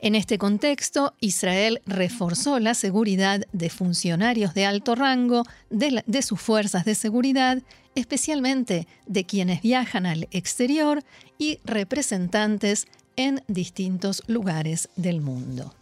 En 0.00 0.16
este 0.16 0.36
contexto, 0.36 1.14
Israel 1.20 1.80
reforzó 1.86 2.58
la 2.58 2.74
seguridad 2.74 3.42
de 3.52 3.70
funcionarios 3.70 4.52
de 4.54 4.66
alto 4.66 4.96
rango 4.96 5.44
de, 5.70 6.22
sus 6.22 6.40
fuerzas 6.40 6.84
de 6.84 6.96
seguridad, 6.96 7.62
especialmente 7.94 8.88
de 9.06 9.24
quienes 9.24 9.62
viajan 9.62 10.06
al 10.06 10.26
exterior 10.32 11.04
y 11.38 11.60
representantes 11.64 12.88
en 13.14 13.44
distintos 13.46 14.24
lugares 14.26 14.88
del 14.96 15.20
mundo. 15.20 15.72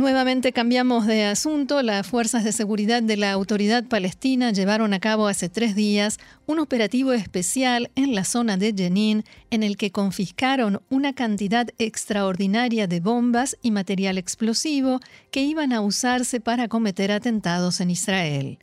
Nuevamente 0.00 0.54
cambiamos 0.54 1.04
de 1.04 1.26
asunto. 1.26 1.82
Las 1.82 2.06
fuerzas 2.06 2.42
de 2.42 2.52
seguridad 2.52 3.02
de 3.02 3.18
la 3.18 3.32
autoridad 3.32 3.84
palestina 3.84 4.50
llevaron 4.50 4.94
a 4.94 4.98
cabo 4.98 5.26
hace 5.26 5.50
tres 5.50 5.74
días 5.74 6.16
un 6.46 6.58
operativo 6.58 7.12
especial 7.12 7.90
en 7.96 8.14
la 8.14 8.24
zona 8.24 8.56
de 8.56 8.72
Jenin 8.74 9.24
en 9.50 9.62
el 9.62 9.76
que 9.76 9.92
confiscaron 9.92 10.80
una 10.88 11.12
cantidad 11.12 11.68
extraordinaria 11.76 12.86
de 12.86 13.00
bombas 13.00 13.58
y 13.60 13.72
material 13.72 14.16
explosivo 14.16 15.00
que 15.30 15.42
iban 15.42 15.70
a 15.70 15.82
usarse 15.82 16.40
para 16.40 16.66
cometer 16.66 17.12
atentados 17.12 17.82
en 17.82 17.90
Israel. 17.90 18.58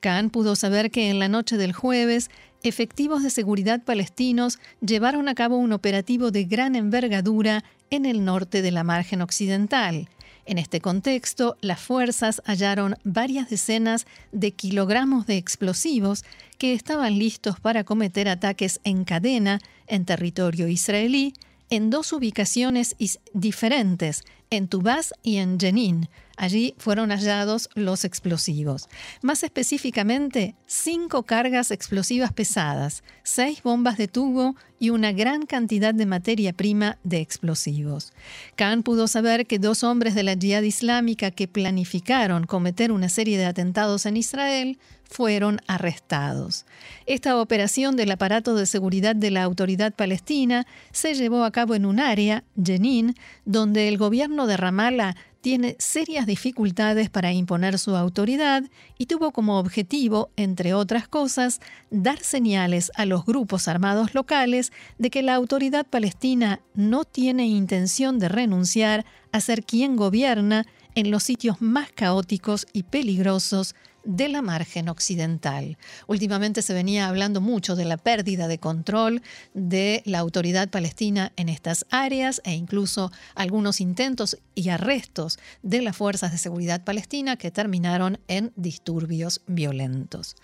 Khan 0.00 0.30
pudo 0.30 0.56
saber 0.56 0.90
que 0.90 1.10
en 1.10 1.20
la 1.20 1.28
noche 1.28 1.58
del 1.58 1.74
jueves 1.74 2.28
efectivos 2.64 3.22
de 3.22 3.30
seguridad 3.30 3.84
palestinos 3.84 4.58
llevaron 4.80 5.28
a 5.28 5.36
cabo 5.36 5.58
un 5.58 5.72
operativo 5.72 6.32
de 6.32 6.42
gran 6.42 6.74
envergadura 6.74 7.62
en 7.90 8.04
el 8.04 8.24
norte 8.24 8.62
de 8.62 8.72
la 8.72 8.82
margen 8.82 9.22
occidental 9.22 10.08
en 10.46 10.58
este 10.58 10.80
contexto, 10.80 11.56
las 11.60 11.80
fuerzas 11.80 12.42
hallaron 12.44 12.96
varias 13.04 13.48
decenas 13.48 14.06
de 14.32 14.52
kilogramos 14.52 15.26
de 15.26 15.36
explosivos 15.36 16.24
que 16.58 16.72
estaban 16.74 17.18
listos 17.18 17.60
para 17.60 17.84
cometer 17.84 18.28
ataques 18.28 18.80
en 18.84 19.04
cadena 19.04 19.60
en 19.86 20.04
territorio 20.04 20.68
israelí 20.68 21.34
en 21.72 21.88
dos 21.88 22.12
ubicaciones 22.12 22.96
diferentes, 23.32 24.24
en 24.50 24.68
Tubás 24.68 25.14
y 25.22 25.38
en 25.38 25.58
Jenin. 25.58 26.10
Allí 26.42 26.74
fueron 26.76 27.10
hallados 27.10 27.70
los 27.76 28.04
explosivos. 28.04 28.88
Más 29.22 29.44
específicamente, 29.44 30.56
cinco 30.66 31.22
cargas 31.22 31.70
explosivas 31.70 32.32
pesadas, 32.32 33.04
seis 33.22 33.62
bombas 33.62 33.96
de 33.96 34.08
tubo 34.08 34.56
y 34.80 34.90
una 34.90 35.12
gran 35.12 35.46
cantidad 35.46 35.94
de 35.94 36.04
materia 36.04 36.52
prima 36.52 36.98
de 37.04 37.20
explosivos. 37.20 38.12
Khan 38.56 38.82
pudo 38.82 39.06
saber 39.06 39.46
que 39.46 39.60
dos 39.60 39.84
hombres 39.84 40.16
de 40.16 40.24
la 40.24 40.34
Jihad 40.34 40.62
Islámica 40.62 41.30
que 41.30 41.46
planificaron 41.46 42.42
cometer 42.42 42.90
una 42.90 43.08
serie 43.08 43.38
de 43.38 43.46
atentados 43.46 44.04
en 44.04 44.16
Israel 44.16 44.80
fueron 45.04 45.60
arrestados. 45.68 46.64
Esta 47.06 47.40
operación 47.40 47.94
del 47.94 48.10
aparato 48.10 48.56
de 48.56 48.66
seguridad 48.66 49.14
de 49.14 49.30
la 49.30 49.44
autoridad 49.44 49.92
palestina 49.92 50.66
se 50.90 51.14
llevó 51.14 51.44
a 51.44 51.52
cabo 51.52 51.76
en 51.76 51.86
un 51.86 52.00
área, 52.00 52.42
Jenin, 52.60 53.14
donde 53.44 53.88
el 53.88 53.98
gobierno 53.98 54.46
de 54.46 54.56
Ramallah 54.56 55.14
tiene 55.42 55.76
serias 55.78 56.24
dificultades 56.24 57.10
para 57.10 57.32
imponer 57.32 57.78
su 57.78 57.96
autoridad 57.96 58.62
y 58.96 59.06
tuvo 59.06 59.32
como 59.32 59.58
objetivo, 59.58 60.30
entre 60.36 60.72
otras 60.72 61.08
cosas, 61.08 61.60
dar 61.90 62.20
señales 62.20 62.92
a 62.94 63.04
los 63.04 63.26
grupos 63.26 63.66
armados 63.68 64.14
locales 64.14 64.72
de 64.98 65.10
que 65.10 65.22
la 65.22 65.34
autoridad 65.34 65.84
palestina 65.84 66.60
no 66.74 67.04
tiene 67.04 67.46
intención 67.46 68.20
de 68.20 68.28
renunciar 68.28 69.04
a 69.32 69.40
ser 69.40 69.64
quien 69.64 69.96
gobierna 69.96 70.64
en 70.94 71.10
los 71.10 71.24
sitios 71.24 71.60
más 71.60 71.90
caóticos 71.90 72.66
y 72.72 72.84
peligrosos 72.84 73.74
de 74.04 74.28
la 74.28 74.42
margen 74.42 74.88
occidental. 74.88 75.78
Últimamente 76.06 76.62
se 76.62 76.74
venía 76.74 77.08
hablando 77.08 77.40
mucho 77.40 77.76
de 77.76 77.84
la 77.84 77.96
pérdida 77.96 78.48
de 78.48 78.58
control 78.58 79.22
de 79.54 80.02
la 80.04 80.18
autoridad 80.18 80.68
palestina 80.68 81.32
en 81.36 81.48
estas 81.48 81.86
áreas 81.90 82.40
e 82.44 82.54
incluso 82.54 83.12
algunos 83.34 83.80
intentos 83.80 84.38
y 84.54 84.68
arrestos 84.68 85.38
de 85.62 85.82
las 85.82 85.96
fuerzas 85.96 86.32
de 86.32 86.38
seguridad 86.38 86.84
palestina 86.84 87.36
que 87.36 87.50
terminaron 87.50 88.18
en 88.28 88.52
disturbios 88.56 89.42
violentos. 89.46 90.36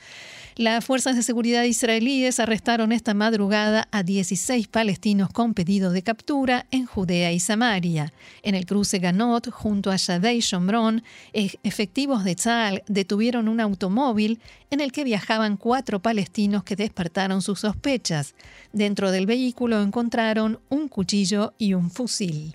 Las 0.57 0.85
fuerzas 0.85 1.15
de 1.15 1.23
seguridad 1.23 1.63
israelíes 1.65 2.41
arrestaron 2.41 2.93
esta 2.93 3.15
madrugada 3.15 3.89
a 3.93 4.03
16 4.03 4.69
palestinos 4.69 5.31
con 5.31 5.55
pedido 5.55 5.93
de 5.93 6.03
captura 6.03 6.67
en 6.71 6.87
Judea 6.87 7.33
y 7.33 7.41
Samaria. 7.41 8.13
En 8.43 8.55
el 8.55 8.67
cruce 8.67 8.99
Ganot, 8.99 9.51
junto 9.51 9.91
a 9.91 9.97
Shadei 9.97 10.41
Shomron, 10.41 11.03
efectivos 11.33 12.25
de 12.25 12.35
Tzal 12.35 12.83
detuvieron 12.89 13.48
un 13.49 13.61
automóvil 13.61 14.41
en 14.71 14.81
el 14.81 14.93
que 14.93 15.05
viajaban 15.05 15.57
cuatro 15.57 16.01
palestinos 16.01 16.65
que 16.65 16.77
despertaron 16.77 17.43
sus 17.43 17.61
sospechas. 17.61 18.35
Dentro 18.73 19.11
del 19.11 19.27
vehículo 19.27 19.83
encontraron 19.83 20.61
un 20.69 20.89
cuchillo 20.89 21.55
y 21.59 21.75
un 21.75 21.91
fusil. 21.91 22.55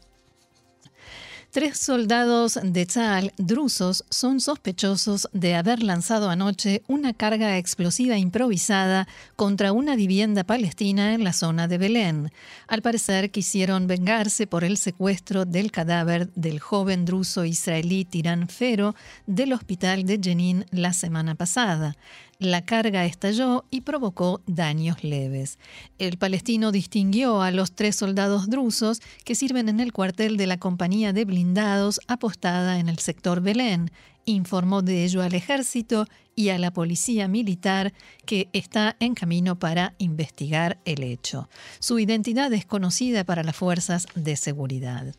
Tres 1.54 1.78
soldados 1.78 2.58
de 2.64 2.88
Tzal 2.88 3.32
drusos 3.38 4.06
son 4.10 4.42
sospechosos 4.42 5.30
de 5.34 5.54
haber 5.54 5.84
lanzado 5.84 6.32
anoche 6.32 6.82
una 6.88 7.14
carga 7.14 7.60
explosiva 7.60 8.18
improvisada 8.18 9.08
contra 9.36 9.72
una 9.72 9.96
vivienda 9.96 10.44
palestina 10.46 11.14
en 11.14 11.24
la 11.24 11.32
zona 11.32 11.68
de 11.68 11.78
Belén. 11.78 12.32
Al 12.68 12.82
parecer 12.82 13.30
quisieron 13.30 13.86
vengarse 13.86 14.48
por 14.48 14.64
el 14.64 14.78
secuestro 14.78 15.46
del 15.46 15.72
cadáver 15.72 16.32
del 16.34 16.60
joven 16.60 17.06
druso 17.06 17.46
israelí 17.46 18.04
Tirán 18.04 18.48
Fero 18.48 18.96
del 19.28 19.54
hospital 19.54 20.06
de 20.06 20.20
Jenin 20.20 20.66
la 20.72 20.92
semana 20.92 21.36
pasada. 21.36 21.96
La 22.40 22.66
carga 22.66 23.06
estalló 23.06 23.66
y 23.70 23.82
provocó 23.82 24.42
daños 24.48 25.04
leves. 25.04 25.60
El 25.98 26.18
palestino 26.18 26.72
distinguió 26.72 27.42
a 27.42 27.52
los 27.52 27.74
tres 27.74 27.96
soldados 27.96 28.50
drusos 28.50 29.02
que 29.24 29.36
sirven 29.36 29.70
en 29.70 29.80
el 29.80 29.94
cuartel 29.94 30.36
de 30.36 30.48
la 30.48 30.58
compañía 30.58 31.14
de 31.14 31.26
blindados 31.26 32.02
apostada 32.08 32.80
en 32.80 32.90
el 32.90 33.00
sector 33.00 33.42
Belén. 33.42 33.92
Informó 34.26 34.82
de 34.82 35.04
ello 35.04 35.22
al 35.22 35.36
ejército 35.36 36.08
y 36.36 36.50
a 36.50 36.58
la 36.58 36.72
policía 36.72 37.28
militar 37.28 37.94
que 38.26 38.50
está 38.54 38.96
en 39.00 39.14
camino 39.14 39.60
para 39.60 39.94
investigar 39.98 40.80
el 40.86 41.04
hecho. 41.04 41.50
Su 41.80 42.00
identidad 42.00 42.52
es 42.54 42.66
conocida 42.66 43.24
para 43.24 43.44
las 43.44 43.56
fuerzas 43.56 44.08
de 44.16 44.36
seguridad. 44.36 45.14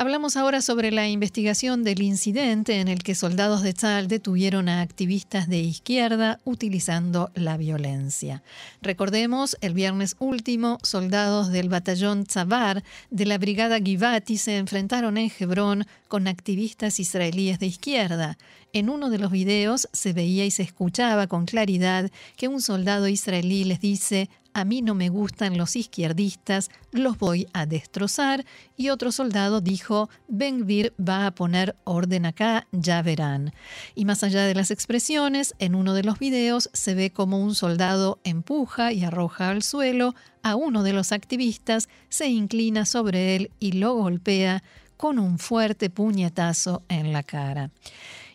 Hablamos 0.00 0.38
ahora 0.38 0.62
sobre 0.62 0.92
la 0.92 1.10
investigación 1.10 1.84
del 1.84 2.00
incidente 2.00 2.80
en 2.80 2.88
el 2.88 3.02
que 3.02 3.14
soldados 3.14 3.60
de 3.60 3.74
Tzal 3.74 4.08
detuvieron 4.08 4.70
a 4.70 4.80
activistas 4.80 5.46
de 5.46 5.58
izquierda 5.58 6.40
utilizando 6.44 7.30
la 7.34 7.58
violencia. 7.58 8.42
Recordemos, 8.80 9.58
el 9.60 9.74
viernes 9.74 10.16
último, 10.18 10.78
soldados 10.82 11.50
del 11.50 11.68
batallón 11.68 12.24
Tzabar 12.24 12.82
de 13.10 13.26
la 13.26 13.36
brigada 13.36 13.78
Givati 13.78 14.38
se 14.38 14.56
enfrentaron 14.56 15.18
en 15.18 15.30
Hebrón 15.38 15.86
con 16.08 16.28
activistas 16.28 16.98
israelíes 16.98 17.58
de 17.58 17.66
izquierda. 17.66 18.38
En 18.72 18.88
uno 18.88 19.10
de 19.10 19.18
los 19.18 19.30
videos 19.30 19.86
se 19.92 20.14
veía 20.14 20.46
y 20.46 20.50
se 20.50 20.62
escuchaba 20.62 21.26
con 21.26 21.44
claridad 21.44 22.10
que 22.38 22.48
un 22.48 22.62
soldado 22.62 23.06
israelí 23.06 23.64
les 23.64 23.82
dice 23.82 24.30
a 24.54 24.64
mí 24.64 24.82
no 24.82 24.94
me 24.94 25.08
gustan 25.08 25.56
los 25.56 25.76
izquierdistas, 25.76 26.70
los 26.92 27.18
voy 27.18 27.46
a 27.52 27.66
destrozar. 27.66 28.44
Y 28.76 28.90
otro 28.90 29.12
soldado 29.12 29.60
dijo, 29.60 30.08
Ben-Gvir 30.28 30.94
va 30.98 31.26
a 31.26 31.34
poner 31.34 31.76
orden 31.84 32.26
acá, 32.26 32.66
ya 32.72 33.02
verán. 33.02 33.52
Y 33.94 34.04
más 34.04 34.22
allá 34.24 34.44
de 34.44 34.54
las 34.54 34.70
expresiones, 34.70 35.54
en 35.58 35.74
uno 35.74 35.94
de 35.94 36.04
los 36.04 36.18
videos 36.18 36.70
se 36.72 36.94
ve 36.94 37.10
como 37.10 37.42
un 37.42 37.54
soldado 37.54 38.20
empuja 38.24 38.92
y 38.92 39.04
arroja 39.04 39.50
al 39.50 39.62
suelo 39.62 40.14
a 40.42 40.56
uno 40.56 40.82
de 40.82 40.92
los 40.92 41.12
activistas, 41.12 41.88
se 42.08 42.28
inclina 42.28 42.86
sobre 42.86 43.36
él 43.36 43.50
y 43.58 43.72
lo 43.72 43.94
golpea 43.94 44.62
con 44.96 45.18
un 45.18 45.38
fuerte 45.38 45.88
puñetazo 45.88 46.82
en 46.88 47.12
la 47.12 47.22
cara. 47.22 47.70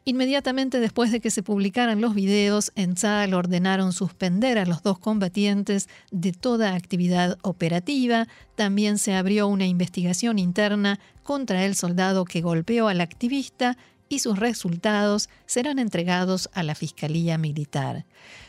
Inmediatamente 0.07 0.79
después 0.79 1.11
de 1.11 1.19
que 1.19 1.31
se 1.31 1.41
publicaran 1.41 1.99
los 1.99 2.13
videos, 2.13 2.71
en 2.75 2.93
Tzal 2.93 3.33
ordenaron 3.33 3.91
suspender 3.91 4.59
a 4.59 4.67
los 4.67 4.83
dos 4.83 4.99
combatientes 4.99 5.89
de 6.11 6.31
toda 6.31 6.75
actividad 6.75 7.39
operativa. 7.41 8.27
También 8.55 8.99
se 8.99 9.15
abrió 9.15 9.47
una 9.47 9.65
investigación 9.65 10.37
interna 10.37 10.99
contra 11.23 11.65
el 11.65 11.73
soldado 11.73 12.23
que 12.23 12.41
golpeó 12.41 12.87
al 12.87 13.01
activista 13.01 13.79
y 14.07 14.19
sus 14.19 14.37
resultados 14.37 15.27
serán 15.47 15.79
entregados 15.79 16.51
a 16.53 16.61
la 16.61 16.75
Fiscalía 16.75 17.39
Militar. 17.39 18.05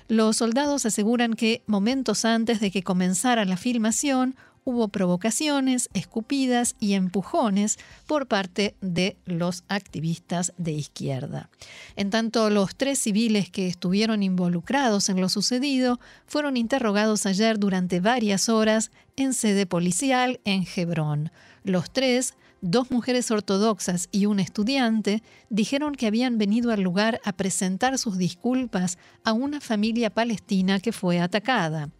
Los 0.08 0.36
soldados 0.36 0.84
aseguran 0.84 1.32
que 1.32 1.62
momentos 1.66 2.26
antes 2.26 2.60
de 2.60 2.70
que 2.70 2.82
comenzara 2.82 3.46
la 3.46 3.56
filmación 3.56 4.36
hubo 4.66 4.88
provocaciones, 4.88 5.88
escupidas 5.94 6.74
y 6.80 6.94
empujones 6.94 7.78
por 8.06 8.26
parte 8.26 8.74
de 8.80 9.16
los 9.24 9.62
activistas 9.68 10.52
de 10.58 10.72
izquierda. 10.72 11.48
En 11.94 12.10
tanto, 12.10 12.50
los 12.50 12.74
tres 12.74 12.98
civiles 12.98 13.48
que 13.48 13.68
estuvieron 13.68 14.24
involucrados 14.24 15.08
en 15.08 15.20
lo 15.20 15.28
sucedido 15.28 16.00
fueron 16.26 16.56
interrogados 16.56 17.26
ayer 17.26 17.60
durante 17.60 18.00
varias 18.00 18.48
horas 18.48 18.90
en 19.16 19.34
sede 19.34 19.66
policial 19.66 20.40
en 20.44 20.66
Hebrón. 20.76 21.30
Los 21.62 21.92
tres 21.92 22.34
dos 22.60 22.90
mujeres 22.90 23.30
ortodoxas 23.30 24.08
y 24.10 24.26
un 24.26 24.40
estudiante 24.40 25.22
dijeron 25.48 25.94
que 25.94 26.08
habían 26.08 26.38
venido 26.38 26.72
al 26.72 26.80
lugar 26.80 27.20
a 27.24 27.32
presentar 27.32 27.98
sus 27.98 28.18
disculpas 28.18 28.98
a 29.22 29.32
una 29.32 29.60
familia 29.60 30.10
palestina 30.10 30.80
que 30.80 30.90
fue 30.90 31.20
atacada. 31.20 31.90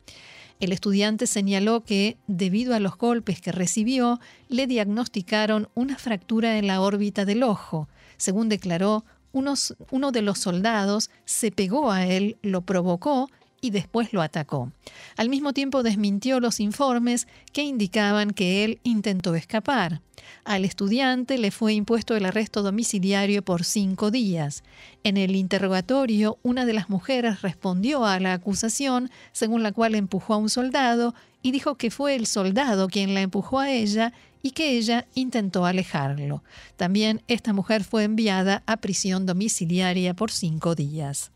El 0.59 0.73
estudiante 0.73 1.27
señaló 1.27 1.85
que, 1.85 2.17
debido 2.27 2.75
a 2.75 2.81
los 2.81 2.97
golpes 2.97 3.41
que 3.41 3.53
recibió, 3.53 4.21
le 4.49 4.67
diagnosticaron 4.67 5.69
una 5.75 5.99
fractura 5.99 6.59
en 6.59 6.67
la 6.67 6.81
órbita 6.81 7.25
del 7.25 7.43
ojo. 7.43 7.89
Según 8.17 8.49
declaró, 8.49 9.05
uno 9.33 10.13
de 10.13 10.23
los 10.23 10.39
soldados 10.39 11.11
se 11.27 11.51
pegó 11.51 11.93
a 11.93 12.07
él, 12.07 12.39
lo 12.41 12.63
provocó 12.63 13.29
y 13.67 13.71
después 13.71 14.13
lo 14.13 14.23
atacó. 14.23 14.71
Al 15.17 15.29
mismo 15.29 15.53
tiempo 15.53 15.83
desmintió 15.83 16.39
los 16.39 16.61
informes 16.61 17.27
que 17.53 17.63
indicaban 17.63 18.31
que 18.31 18.65
él 18.65 18.79
intentó 18.85 19.35
escapar. 19.35 20.01
Al 20.45 20.65
estudiante 20.65 21.37
le 21.37 21.51
fue 21.51 21.75
impuesto 21.75 22.15
el 22.17 22.27
arresto 22.27 22.63
domiciliario 22.63 23.43
por 23.43 23.65
cinco 23.65 24.13
días. 24.13 24.63
En 25.03 25.17
el 25.17 25.35
interrogatorio, 25.35 26.39
una 26.43 26.65
de 26.65 26.75
las 26.75 26.89
mujeres 26.89 27.43
respondió 27.43 28.05
a 28.05 28.21
la 28.21 28.33
acusación, 28.33 29.11
según 29.33 29.63
la 29.65 29.73
cual 29.73 29.97
empujó 29.97 30.35
a 30.35 30.39
un 30.39 30.49
soldado, 30.49 31.15
y 31.43 31.51
dijo 31.51 31.75
que 31.75 31.91
fue 31.91 32.15
el 32.15 32.27
soldado 32.27 32.89
quien 32.89 33.15
la 33.15 33.21
empujó 33.21 33.59
a 33.59 33.71
ella 33.71 34.13
y 34.43 34.53
que 34.53 34.77
ella 34.77 35.07
intentó 35.15 35.67
alejarlo. 35.67 36.45
También 36.77 37.23
esta 37.27 37.53
mujer 37.53 37.83
fue 37.83 38.05
enviada 38.05 38.63
a 38.67 38.77
prisión 38.77 39.27
domiciliaria 39.27 40.15
por 40.15 40.31
cinco 40.31 40.77
días. 40.77 41.33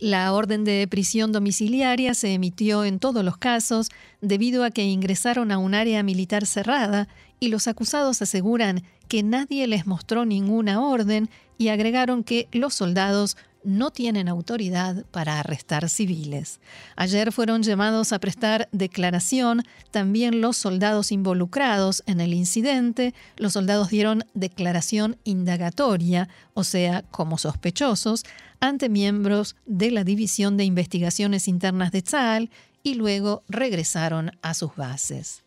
La 0.00 0.32
orden 0.32 0.64
de 0.64 0.88
prisión 0.88 1.30
domiciliaria 1.30 2.14
se 2.14 2.32
emitió 2.32 2.86
en 2.86 2.98
todos 2.98 3.22
los 3.22 3.36
casos 3.36 3.90
debido 4.22 4.64
a 4.64 4.70
que 4.70 4.84
ingresaron 4.84 5.52
a 5.52 5.58
un 5.58 5.74
área 5.74 6.02
militar 6.02 6.46
cerrada 6.46 7.06
y 7.38 7.48
los 7.48 7.68
acusados 7.68 8.22
aseguran 8.22 8.82
que 9.08 9.22
nadie 9.22 9.66
les 9.66 9.86
mostró 9.86 10.24
ninguna 10.24 10.80
orden 10.80 11.28
y 11.58 11.68
agregaron 11.68 12.24
que 12.24 12.48
los 12.50 12.72
soldados 12.72 13.36
no 13.64 13.90
tienen 13.90 14.28
autoridad 14.28 15.04
para 15.10 15.38
arrestar 15.38 15.88
civiles. 15.88 16.60
Ayer 16.96 17.32
fueron 17.32 17.62
llamados 17.62 18.12
a 18.12 18.18
prestar 18.18 18.68
declaración 18.72 19.62
también 19.90 20.40
los 20.40 20.56
soldados 20.56 21.12
involucrados 21.12 22.02
en 22.06 22.20
el 22.20 22.34
incidente. 22.34 23.14
Los 23.36 23.54
soldados 23.54 23.90
dieron 23.90 24.24
declaración 24.34 25.16
indagatoria, 25.24 26.28
o 26.54 26.64
sea, 26.64 27.02
como 27.10 27.38
sospechosos, 27.38 28.24
ante 28.60 28.88
miembros 28.88 29.56
de 29.66 29.90
la 29.90 30.04
División 30.04 30.56
de 30.56 30.64
Investigaciones 30.64 31.48
Internas 31.48 31.92
de 31.92 32.02
Tzal 32.02 32.50
y 32.82 32.94
luego 32.94 33.42
regresaron 33.48 34.32
a 34.42 34.54
sus 34.54 34.74
bases. 34.76 35.42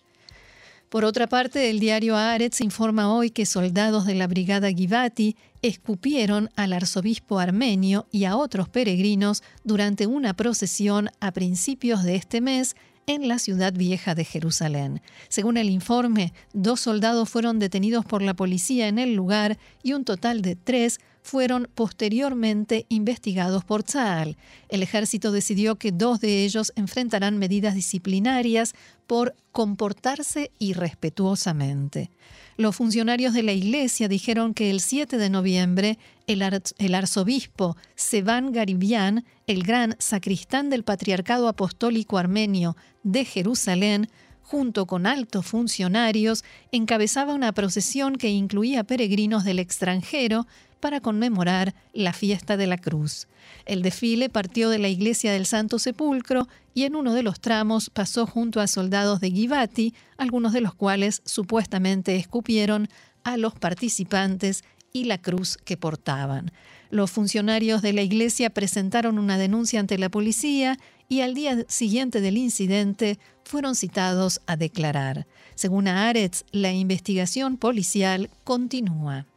Por 0.93 1.05
otra 1.05 1.25
parte, 1.25 1.71
el 1.71 1.79
diario 1.79 2.15
Haaretz 2.15 2.62
informa 2.62 3.12
hoy 3.12 3.31
que 3.31 3.47
soldados 3.47 4.05
de 4.05 4.13
la 4.13 4.27
brigada 4.27 4.71
Givati 4.71 5.35
escupieron 5.63 6.51
al 6.55 6.71
arzobispo 6.71 7.39
armenio 7.39 8.05
y 8.12 8.25
a 8.25 8.35
otros 8.38 8.69
peregrinos 8.69 9.41
durante 9.63 10.05
una 10.05 10.35
procesión 10.35 11.09
a 11.19 11.31
principios 11.31 12.03
de 12.03 12.13
este 12.13 12.41
mes 12.41 12.75
en 13.08 13.27
la 13.27 13.39
ciudad 13.39 13.73
vieja 13.73 14.13
de 14.13 14.23
Jerusalén. 14.23 15.01
Según 15.29 15.58
el 15.58 15.71
informe, 15.71 16.32
dos 16.53 16.82
soldados 16.82 17.27
fueron 17.27 17.58
detenidos 17.58 18.06
por 18.06 18.21
la 18.21 18.36
policía 18.36 18.88
en 18.88 18.99
el 18.99 19.15
lugar 19.15 19.58
y 19.82 19.93
un 19.93 20.06
total 20.06 20.43
de 20.43 20.56
tres 20.56 20.99
fueron 21.23 21.69
posteriormente 21.73 22.86
investigados 22.89 23.63
por 23.63 23.81
Tzal. 23.81 24.38
El 24.69 24.83
ejército 24.83 25.31
decidió 25.31 25.77
que 25.77 25.91
dos 25.91 26.19
de 26.19 26.43
ellos 26.43 26.73
enfrentarán 26.75 27.39
medidas 27.39 27.73
disciplinarias 27.73 28.75
por 29.07 29.36
comportarse 29.51 30.51
irrespetuosamente. 30.59 32.12
Los 32.57 32.75
funcionarios 32.75 33.33
de 33.33 33.41
la 33.41 33.53
iglesia 33.53 34.07
dijeron 34.07 34.53
que 34.53 34.69
el 34.69 34.79
7 34.79 35.17
de 35.17 35.29
noviembre 35.29 35.97
el, 36.27 36.93
arzobispo 36.93 37.77
Sevan 37.95 38.51
Garibian, 38.51 39.25
el 39.47 39.63
gran 39.63 39.95
sacristán 39.99 40.69
del 40.69 40.83
Patriarcado 40.83 41.47
Apostólico 41.47 42.17
Armenio 42.17 42.75
de 43.01 43.25
Jerusalén, 43.25 44.09
junto 44.41 44.86
con 44.86 45.07
altos 45.07 45.45
funcionarios, 45.45 46.43
encabezaba 46.71 47.33
una 47.33 47.53
procesión 47.53 48.17
que 48.17 48.29
incluía 48.29 48.83
peregrinos 48.83 49.45
del 49.45 49.59
extranjero 49.59 50.45
para 50.84 51.00
conmemorar 51.00 51.74
la 51.93 52.12
fiesta 52.12 52.58
de 52.58 52.67
la 52.67 52.78
cruz. 52.78 53.30
El 53.65 53.84
desfile 53.84 54.28
partió 54.28 54.69
de 54.69 54.80
la 54.80 54.89
iglesia 54.89 55.32
del 55.32 55.46
Santo 55.46 55.80
Sepulcro 55.80 56.50
y 56.74 56.84
en 56.84 56.98
uno 56.98 57.13
de 57.13 57.24
los 57.24 57.39
tramos 57.39 57.89
pasó 57.89 58.26
junto 58.26 58.60
a 58.60 58.67
soldados 58.67 59.22
de 59.22 59.32
Givati, 59.32 59.93
algunos 60.17 60.52
de 60.52 60.60
los 60.60 60.76
cuales 60.76 61.22
supuestamente 61.24 62.17
escupieron 62.17 62.89
a 63.24 63.38
los 63.38 63.54
participantes 63.54 64.65
y 64.91 65.06
la 65.06 65.19
cruz 65.19 65.56
que 65.56 65.78
portaban. 65.78 66.52
Los 66.89 67.12
funcionarios 67.12 67.82
de 67.82 67.93
la 67.93 68.02
iglesia 68.02 68.50
presentaron 68.50 69.19
una 69.19 69.38
denuncia 69.38 69.80
ante 69.80 69.98
la 69.98 70.10
policía 70.10 70.78
y 71.08 71.22
al 71.22 71.34
día 71.34 71.63
siguiente 71.69 72.19
del 72.19 72.36
incidente 72.36 73.19
fueron 73.46 73.76
citados 73.76 74.41
a 74.48 74.58
declarar. 74.58 75.28
Según 75.56 75.88
Aretz, 75.88 76.43
la 76.52 76.74
investigación 76.74 77.56
policial 77.56 78.30
continúa. 78.43 79.28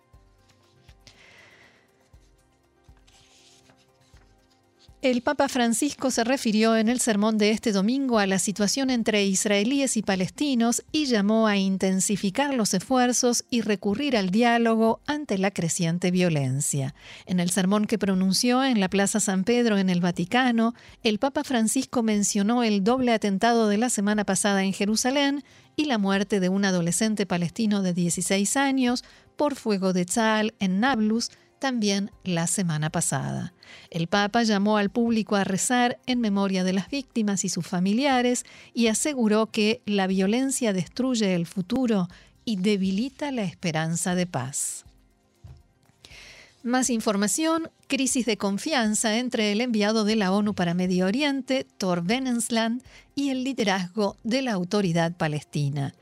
El 5.06 5.22
Papa 5.22 5.48
Francisco 5.48 6.10
se 6.10 6.24
refirió 6.24 6.76
en 6.76 6.88
el 6.88 6.98
sermón 6.98 7.38
de 7.38 7.52
este 7.52 7.70
domingo 7.70 8.18
a 8.18 8.26
la 8.26 8.40
situación 8.40 8.90
entre 8.90 9.24
israelíes 9.24 9.96
y 9.96 10.02
palestinos 10.02 10.82
y 10.90 11.06
llamó 11.06 11.46
a 11.46 11.56
intensificar 11.56 12.52
los 12.52 12.74
esfuerzos 12.74 13.44
y 13.48 13.60
recurrir 13.60 14.16
al 14.16 14.30
diálogo 14.30 14.98
ante 15.06 15.38
la 15.38 15.52
creciente 15.52 16.10
violencia. 16.10 16.92
En 17.26 17.38
el 17.38 17.50
sermón 17.50 17.84
que 17.84 17.98
pronunció 17.98 18.64
en 18.64 18.80
la 18.80 18.88
Plaza 18.88 19.20
San 19.20 19.44
Pedro 19.44 19.78
en 19.78 19.90
el 19.90 20.00
Vaticano, 20.00 20.74
el 21.04 21.20
Papa 21.20 21.44
Francisco 21.44 22.02
mencionó 22.02 22.64
el 22.64 22.82
doble 22.82 23.12
atentado 23.12 23.68
de 23.68 23.78
la 23.78 23.90
semana 23.90 24.24
pasada 24.24 24.64
en 24.64 24.72
Jerusalén 24.72 25.44
y 25.76 25.84
la 25.84 25.98
muerte 25.98 26.40
de 26.40 26.48
un 26.48 26.64
adolescente 26.64 27.26
palestino 27.26 27.80
de 27.80 27.94
16 27.94 28.56
años 28.56 29.04
por 29.36 29.54
fuego 29.54 29.92
de 29.92 30.04
Tzal 30.04 30.54
en 30.58 30.80
Nablus, 30.80 31.30
también 31.58 32.10
la 32.24 32.46
semana 32.46 32.90
pasada. 32.90 33.52
El 33.90 34.06
Papa 34.06 34.42
llamó 34.42 34.76
al 34.76 34.90
público 34.90 35.36
a 35.36 35.44
rezar 35.44 35.98
en 36.06 36.20
memoria 36.20 36.64
de 36.64 36.72
las 36.72 36.88
víctimas 36.88 37.44
y 37.44 37.48
sus 37.48 37.66
familiares 37.66 38.44
y 38.74 38.88
aseguró 38.88 39.46
que 39.46 39.82
la 39.86 40.06
violencia 40.06 40.72
destruye 40.72 41.34
el 41.34 41.46
futuro 41.46 42.08
y 42.44 42.56
debilita 42.56 43.30
la 43.32 43.42
esperanza 43.42 44.14
de 44.14 44.26
paz. 44.26 44.84
Más 46.66 46.90
información, 46.90 47.70
crisis 47.86 48.26
de 48.26 48.38
confianza 48.38 49.18
entre 49.18 49.52
el 49.52 49.60
enviado 49.60 50.02
de 50.02 50.16
la 50.16 50.32
ONU 50.32 50.52
para 50.52 50.74
Medio 50.74 51.06
Oriente, 51.06 51.64
Thor 51.78 52.02
Benensland, 52.02 52.82
y 53.14 53.28
el 53.30 53.44
liderazgo 53.44 54.16
de 54.24 54.42
la 54.42 54.54
autoridad 54.54 55.16
palestina. 55.16 55.94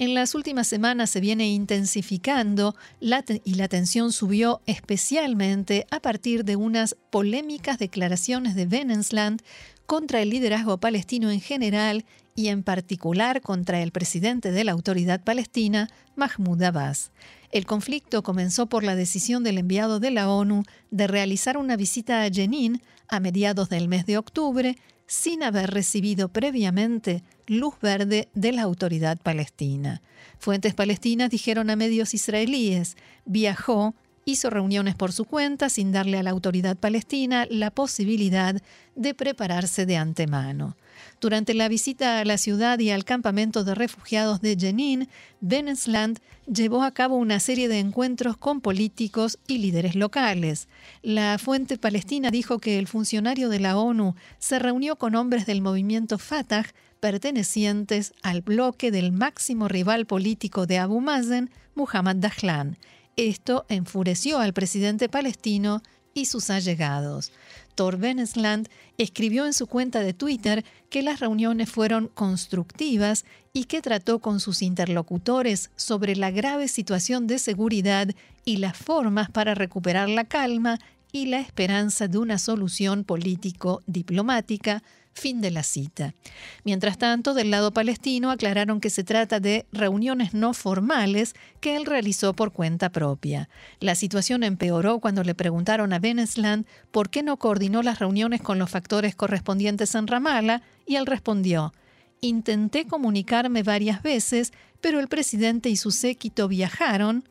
En 0.00 0.14
las 0.14 0.34
últimas 0.34 0.66
semanas 0.66 1.10
se 1.10 1.20
viene 1.20 1.46
intensificando 1.50 2.74
y 3.00 3.54
la 3.54 3.68
tensión 3.68 4.10
subió 4.10 4.60
especialmente 4.66 5.86
a 5.92 6.00
partir 6.00 6.44
de 6.44 6.56
unas 6.56 6.96
polémicas 7.10 7.78
declaraciones 7.78 8.56
de 8.56 8.66
Venensland 8.66 9.40
contra 9.86 10.20
el 10.20 10.30
liderazgo 10.30 10.78
palestino 10.78 11.30
en 11.30 11.40
general 11.40 12.04
y 12.38 12.50
en 12.50 12.62
particular 12.62 13.40
contra 13.40 13.82
el 13.82 13.90
presidente 13.90 14.52
de 14.52 14.62
la 14.62 14.70
autoridad 14.70 15.24
palestina, 15.24 15.90
Mahmoud 16.14 16.62
Abbas. 16.62 17.10
El 17.50 17.66
conflicto 17.66 18.22
comenzó 18.22 18.66
por 18.68 18.84
la 18.84 18.94
decisión 18.94 19.42
del 19.42 19.58
enviado 19.58 19.98
de 19.98 20.12
la 20.12 20.30
ONU 20.30 20.62
de 20.92 21.08
realizar 21.08 21.58
una 21.58 21.74
visita 21.74 22.22
a 22.22 22.30
Jenin 22.30 22.80
a 23.08 23.18
mediados 23.18 23.70
del 23.70 23.88
mes 23.88 24.06
de 24.06 24.18
octubre 24.18 24.78
sin 25.08 25.42
haber 25.42 25.72
recibido 25.72 26.28
previamente 26.28 27.24
luz 27.48 27.74
verde 27.82 28.28
de 28.34 28.52
la 28.52 28.62
autoridad 28.62 29.18
palestina. 29.18 30.00
Fuentes 30.38 30.74
palestinas 30.74 31.30
dijeron 31.30 31.70
a 31.70 31.74
medios 31.74 32.14
israelíes, 32.14 32.96
viajó 33.24 33.96
hizo 34.28 34.50
reuniones 34.50 34.94
por 34.94 35.12
su 35.12 35.24
cuenta 35.24 35.70
sin 35.70 35.90
darle 35.90 36.18
a 36.18 36.22
la 36.22 36.30
autoridad 36.30 36.76
palestina 36.76 37.46
la 37.48 37.70
posibilidad 37.70 38.60
de 38.94 39.14
prepararse 39.14 39.86
de 39.86 39.96
antemano. 39.96 40.76
Durante 41.20 41.54
la 41.54 41.68
visita 41.68 42.20
a 42.20 42.24
la 42.24 42.36
ciudad 42.36 42.78
y 42.78 42.90
al 42.90 43.04
campamento 43.04 43.64
de 43.64 43.74
refugiados 43.74 44.40
de 44.42 44.56
Jenin, 44.58 45.08
Benesland 45.40 46.18
llevó 46.46 46.82
a 46.82 46.92
cabo 46.92 47.16
una 47.16 47.40
serie 47.40 47.68
de 47.68 47.78
encuentros 47.78 48.36
con 48.36 48.60
políticos 48.60 49.38
y 49.46 49.58
líderes 49.58 49.94
locales. 49.94 50.68
La 51.02 51.38
fuente 51.38 51.78
palestina 51.78 52.30
dijo 52.30 52.58
que 52.58 52.78
el 52.78 52.86
funcionario 52.86 53.48
de 53.48 53.60
la 53.60 53.78
ONU 53.78 54.14
se 54.38 54.58
reunió 54.58 54.96
con 54.96 55.14
hombres 55.14 55.46
del 55.46 55.62
movimiento 55.62 56.18
Fatah 56.18 56.66
pertenecientes 57.00 58.12
al 58.22 58.42
bloque 58.42 58.90
del 58.90 59.12
máximo 59.12 59.68
rival 59.68 60.04
político 60.04 60.66
de 60.66 60.78
Abu 60.78 61.00
Mazen, 61.00 61.50
Muhammad 61.74 62.16
Dahlan. 62.16 62.76
Esto 63.18 63.66
enfureció 63.68 64.38
al 64.38 64.52
presidente 64.52 65.08
palestino 65.08 65.82
y 66.14 66.26
sus 66.26 66.50
allegados. 66.50 67.32
Thor 67.74 67.98
Benesland 67.98 68.68
escribió 68.96 69.44
en 69.44 69.54
su 69.54 69.66
cuenta 69.66 69.98
de 69.98 70.14
Twitter 70.14 70.64
que 70.88 71.02
las 71.02 71.18
reuniones 71.18 71.68
fueron 71.68 72.06
constructivas 72.06 73.24
y 73.52 73.64
que 73.64 73.82
trató 73.82 74.20
con 74.20 74.38
sus 74.38 74.62
interlocutores 74.62 75.72
sobre 75.74 76.14
la 76.14 76.30
grave 76.30 76.68
situación 76.68 77.26
de 77.26 77.40
seguridad 77.40 78.08
y 78.44 78.58
las 78.58 78.76
formas 78.76 79.28
para 79.32 79.56
recuperar 79.56 80.08
la 80.08 80.22
calma 80.22 80.78
y 81.10 81.26
la 81.26 81.40
esperanza 81.40 82.06
de 82.06 82.18
una 82.18 82.38
solución 82.38 83.02
político-diplomática 83.02 84.84
Fin 85.18 85.40
de 85.40 85.50
la 85.50 85.64
cita. 85.64 86.14
Mientras 86.62 86.96
tanto, 86.96 87.34
del 87.34 87.50
lado 87.50 87.72
palestino 87.72 88.30
aclararon 88.30 88.80
que 88.80 88.88
se 88.88 89.02
trata 89.02 89.40
de 89.40 89.66
reuniones 89.72 90.32
no 90.32 90.54
formales 90.54 91.34
que 91.60 91.74
él 91.74 91.86
realizó 91.86 92.34
por 92.34 92.52
cuenta 92.52 92.90
propia. 92.90 93.48
La 93.80 93.96
situación 93.96 94.44
empeoró 94.44 95.00
cuando 95.00 95.24
le 95.24 95.34
preguntaron 95.34 95.92
a 95.92 95.98
Benesland 95.98 96.66
por 96.92 97.10
qué 97.10 97.24
no 97.24 97.36
coordinó 97.36 97.82
las 97.82 97.98
reuniones 97.98 98.40
con 98.40 98.60
los 98.60 98.70
factores 98.70 99.16
correspondientes 99.16 99.92
en 99.96 100.06
Ramallah 100.06 100.62
y 100.86 100.94
él 100.94 101.06
respondió, 101.06 101.74
Intenté 102.20 102.86
comunicarme 102.86 103.64
varias 103.64 104.04
veces, 104.04 104.52
pero 104.80 105.00
el 105.00 105.08
presidente 105.08 105.68
y 105.68 105.76
su 105.76 105.90
séquito 105.90 106.46
viajaron, 106.46 107.28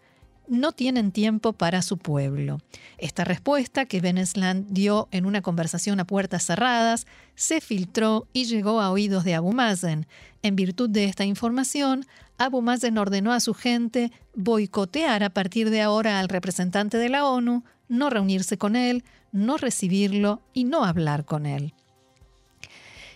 no 0.47 0.71
tienen 0.71 1.11
tiempo 1.11 1.53
para 1.53 1.81
su 1.81 1.97
pueblo. 1.97 2.59
Esta 2.97 3.23
respuesta 3.23 3.85
que 3.85 4.01
Benesland 4.01 4.67
dio 4.69 5.07
en 5.11 5.25
una 5.25 5.41
conversación 5.41 5.99
a 5.99 6.05
puertas 6.05 6.45
cerradas 6.45 7.07
se 7.35 7.61
filtró 7.61 8.27
y 8.33 8.45
llegó 8.45 8.81
a 8.81 8.91
oídos 8.91 9.23
de 9.23 9.35
Abu 9.35 9.53
Mazen. 9.53 10.07
En 10.41 10.55
virtud 10.55 10.89
de 10.89 11.05
esta 11.05 11.25
información, 11.25 12.05
Abu 12.37 12.61
Mazen 12.61 12.97
ordenó 12.97 13.33
a 13.33 13.39
su 13.39 13.53
gente 13.53 14.11
boicotear 14.35 15.23
a 15.23 15.29
partir 15.29 15.69
de 15.69 15.81
ahora 15.81 16.19
al 16.19 16.29
representante 16.29 16.97
de 16.97 17.09
la 17.09 17.25
ONU, 17.25 17.63
no 17.87 18.09
reunirse 18.09 18.57
con 18.57 18.75
él, 18.75 19.03
no 19.31 19.57
recibirlo 19.57 20.41
y 20.53 20.63
no 20.63 20.85
hablar 20.85 21.25
con 21.25 21.45
él. 21.45 21.73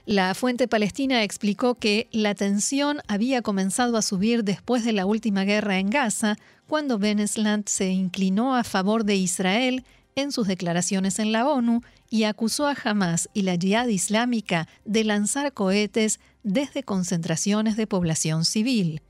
La 0.06 0.34
fuente 0.34 0.68
palestina 0.68 1.24
explicó 1.24 1.76
que 1.76 2.08
la 2.12 2.34
tensión 2.34 3.02
había 3.08 3.44
comenzado 3.44 3.98
a 3.98 4.02
subir 4.02 4.44
después 4.44 4.84
de 4.84 4.94
la 4.94 5.06
última 5.06 5.44
guerra 5.44 5.78
en 5.78 5.92
Gaza, 5.92 6.38
cuando 6.68 6.98
Benesland 6.98 7.68
se 7.68 7.90
inclinó 7.90 8.56
a 8.56 8.64
favor 8.64 9.06
de 9.06 9.16
Israel 9.16 9.86
en 10.16 10.32
sus 10.32 10.48
declaraciones 10.48 11.20
en 11.20 11.32
la 11.32 11.48
ONU 11.48 11.82
y 12.10 12.24
acusó 12.24 12.68
a 12.68 12.76
Hamas 12.84 13.30
y 13.34 13.44
la 13.44 13.58
Jihad 13.58 13.88
Islámica 13.88 14.68
de 14.86 15.04
lanzar 15.04 15.54
cohetes 15.54 16.20
desde 16.44 16.84
concentraciones 16.84 17.78
de 17.78 17.88
población 17.88 18.44
civil. 18.44 19.02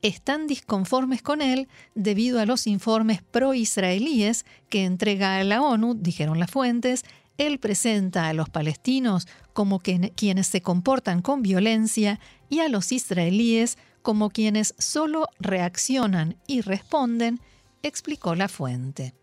Están 0.00 0.46
disconformes 0.46 1.22
con 1.22 1.42
él 1.42 1.68
debido 1.94 2.40
a 2.40 2.46
los 2.46 2.66
informes 2.66 3.20
pro-israelíes 3.22 4.46
que 4.70 4.84
entrega 4.84 5.38
a 5.38 5.44
la 5.44 5.60
ONU, 5.60 5.94
dijeron 5.94 6.38
las 6.38 6.50
fuentes, 6.50 7.04
él 7.38 7.58
presenta 7.58 8.28
a 8.28 8.32
los 8.34 8.50
palestinos 8.50 9.26
como 9.52 9.80
quienes 9.80 10.46
se 10.46 10.60
comportan 10.60 11.22
con 11.22 11.42
violencia 11.42 12.20
y 12.48 12.60
a 12.60 12.68
los 12.68 12.92
israelíes 12.92 13.78
como 14.02 14.30
quienes 14.30 14.74
solo 14.78 15.26
reaccionan 15.38 16.36
y 16.46 16.60
responden, 16.60 17.40
explicó 17.82 18.34
la 18.34 18.48
fuente. 18.48 19.14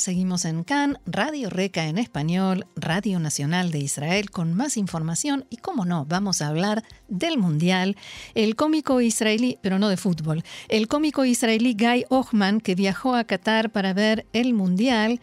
Seguimos 0.00 0.46
en 0.46 0.64
CAN, 0.64 0.98
Radio 1.04 1.50
Reca 1.50 1.86
en 1.86 1.98
español, 1.98 2.66
Radio 2.74 3.20
Nacional 3.20 3.70
de 3.70 3.80
Israel, 3.80 4.30
con 4.30 4.54
más 4.54 4.78
información 4.78 5.44
y, 5.50 5.58
cómo 5.58 5.84
no, 5.84 6.06
vamos 6.06 6.40
a 6.40 6.48
hablar 6.48 6.84
del 7.08 7.36
Mundial. 7.36 7.98
El 8.34 8.56
cómico 8.56 9.02
israelí, 9.02 9.58
pero 9.60 9.78
no 9.78 9.90
de 9.90 9.98
fútbol, 9.98 10.42
el 10.68 10.88
cómico 10.88 11.26
israelí 11.26 11.76
Guy 11.78 12.06
Ochman, 12.08 12.62
que 12.62 12.74
viajó 12.74 13.14
a 13.14 13.24
Qatar 13.24 13.68
para 13.72 13.92
ver 13.92 14.26
el 14.32 14.54
Mundial, 14.54 15.20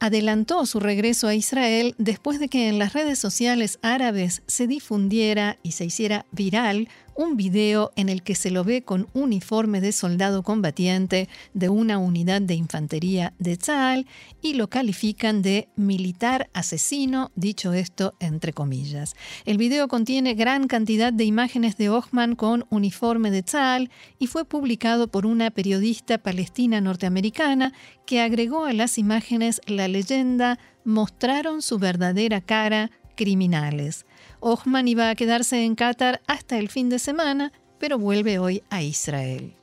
adelantó 0.00 0.66
su 0.66 0.80
regreso 0.80 1.28
a 1.28 1.36
Israel 1.36 1.94
después 1.96 2.40
de 2.40 2.48
que 2.48 2.68
en 2.68 2.80
las 2.80 2.94
redes 2.94 3.20
sociales 3.20 3.78
árabes 3.82 4.42
se 4.48 4.66
difundiera 4.66 5.58
y 5.62 5.72
se 5.72 5.84
hiciera 5.84 6.26
viral 6.32 6.88
un 7.18 7.36
video 7.36 7.90
en 7.96 8.08
el 8.08 8.22
que 8.22 8.36
se 8.36 8.52
lo 8.52 8.62
ve 8.62 8.82
con 8.82 9.08
uniforme 9.12 9.80
de 9.80 9.90
soldado 9.90 10.44
combatiente 10.44 11.28
de 11.52 11.68
una 11.68 11.98
unidad 11.98 12.40
de 12.40 12.54
infantería 12.54 13.34
de 13.40 13.56
Tzal 13.56 14.06
y 14.40 14.54
lo 14.54 14.70
califican 14.70 15.42
de 15.42 15.68
militar 15.74 16.48
asesino, 16.54 17.32
dicho 17.34 17.72
esto 17.72 18.14
entre 18.20 18.52
comillas. 18.52 19.16
El 19.46 19.58
video 19.58 19.88
contiene 19.88 20.34
gran 20.34 20.68
cantidad 20.68 21.12
de 21.12 21.24
imágenes 21.24 21.76
de 21.76 21.88
Ochman 21.88 22.36
con 22.36 22.66
uniforme 22.70 23.32
de 23.32 23.42
Tzal 23.42 23.90
y 24.20 24.28
fue 24.28 24.44
publicado 24.44 25.08
por 25.08 25.26
una 25.26 25.50
periodista 25.50 26.18
palestina 26.18 26.80
norteamericana 26.80 27.72
que 28.06 28.20
agregó 28.20 28.64
a 28.64 28.72
las 28.72 28.96
imágenes 28.96 29.60
la 29.66 29.88
leyenda 29.88 30.60
mostraron 30.84 31.62
su 31.62 31.80
verdadera 31.80 32.40
cara 32.40 32.92
criminales. 33.16 34.06
Ochman 34.40 34.88
iba 34.88 35.10
a 35.10 35.14
quedarse 35.14 35.64
en 35.64 35.74
Qatar 35.74 36.20
hasta 36.26 36.58
el 36.58 36.68
fin 36.68 36.88
de 36.88 36.98
semana, 36.98 37.52
pero 37.78 37.98
vuelve 37.98 38.38
hoy 38.38 38.62
a 38.70 38.82
Israel. 38.82 39.54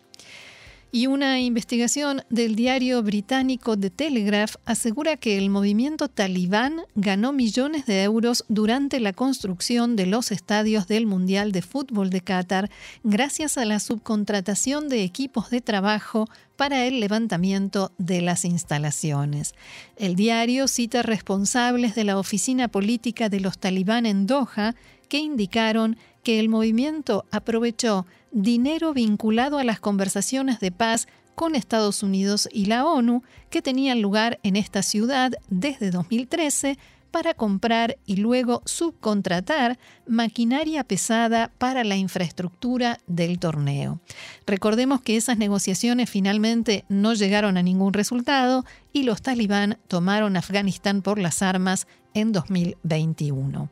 Y 0.95 1.07
una 1.07 1.41
investigación 1.41 2.21
del 2.29 2.55
diario 2.55 3.03
británico 3.03 3.77
The 3.77 3.89
Telegraph 3.89 4.55
asegura 4.63 5.17
que 5.17 5.37
el 5.37 5.49
movimiento 5.49 6.07
talibán 6.07 6.83
ganó 6.95 7.33
millones 7.33 7.85
de 7.85 8.03
euros 8.03 8.45
durante 8.47 9.01
la 9.01 9.11
construcción 9.11 9.97
de 9.97 10.05
los 10.05 10.31
estadios 10.31 10.87
del 10.87 11.05
Mundial 11.05 11.51
de 11.51 11.61
Fútbol 11.61 12.11
de 12.11 12.21
Qatar 12.21 12.71
gracias 13.03 13.57
a 13.57 13.65
la 13.65 13.81
subcontratación 13.81 14.87
de 14.87 15.03
equipos 15.03 15.49
de 15.49 15.59
trabajo 15.59 16.29
para 16.55 16.85
el 16.85 16.99
levantamiento 16.99 17.91
de 17.97 18.21
las 18.21 18.45
instalaciones. 18.45 19.53
El 19.95 20.15
diario 20.15 20.67
cita 20.67 21.01
responsables 21.01 21.95
de 21.95 22.03
la 22.03 22.17
oficina 22.17 22.67
política 22.67 23.29
de 23.29 23.39
los 23.39 23.57
talibán 23.57 24.05
en 24.05 24.27
Doha 24.27 24.75
que 25.09 25.19
indicaron 25.19 25.97
que 26.23 26.39
el 26.39 26.49
movimiento 26.49 27.25
aprovechó 27.31 28.05
dinero 28.31 28.93
vinculado 28.93 29.57
a 29.57 29.63
las 29.63 29.79
conversaciones 29.79 30.59
de 30.59 30.71
paz 30.71 31.07
con 31.35 31.53
Estados 31.53 32.01
Unidos 32.01 32.49
y 32.51 32.65
la 32.65 32.85
ONU 32.85 33.21
que 33.49 33.61
tenían 33.61 34.01
lugar 34.01 34.39
en 34.43 34.55
esta 34.55 34.81
ciudad 34.81 35.33
desde 35.49 35.91
2013 35.91 36.77
para 37.15 37.33
comprar 37.33 37.97
y 38.05 38.17
luego 38.17 38.61
subcontratar 38.65 39.79
maquinaria 40.05 40.83
pesada 40.83 41.49
para 41.57 41.85
la 41.85 41.95
infraestructura 41.95 42.99
del 43.07 43.39
torneo. 43.39 44.01
Recordemos 44.45 44.99
que 44.99 45.15
esas 45.15 45.37
negociaciones 45.37 46.09
finalmente 46.09 46.83
no 46.89 47.13
llegaron 47.13 47.55
a 47.55 47.63
ningún 47.63 47.93
resultado 47.93 48.65
y 48.91 49.03
los 49.03 49.21
talibán 49.21 49.77
tomaron 49.87 50.35
Afganistán 50.35 51.01
por 51.01 51.17
las 51.17 51.41
armas 51.41 51.87
en 52.13 52.33
2021. 52.33 53.69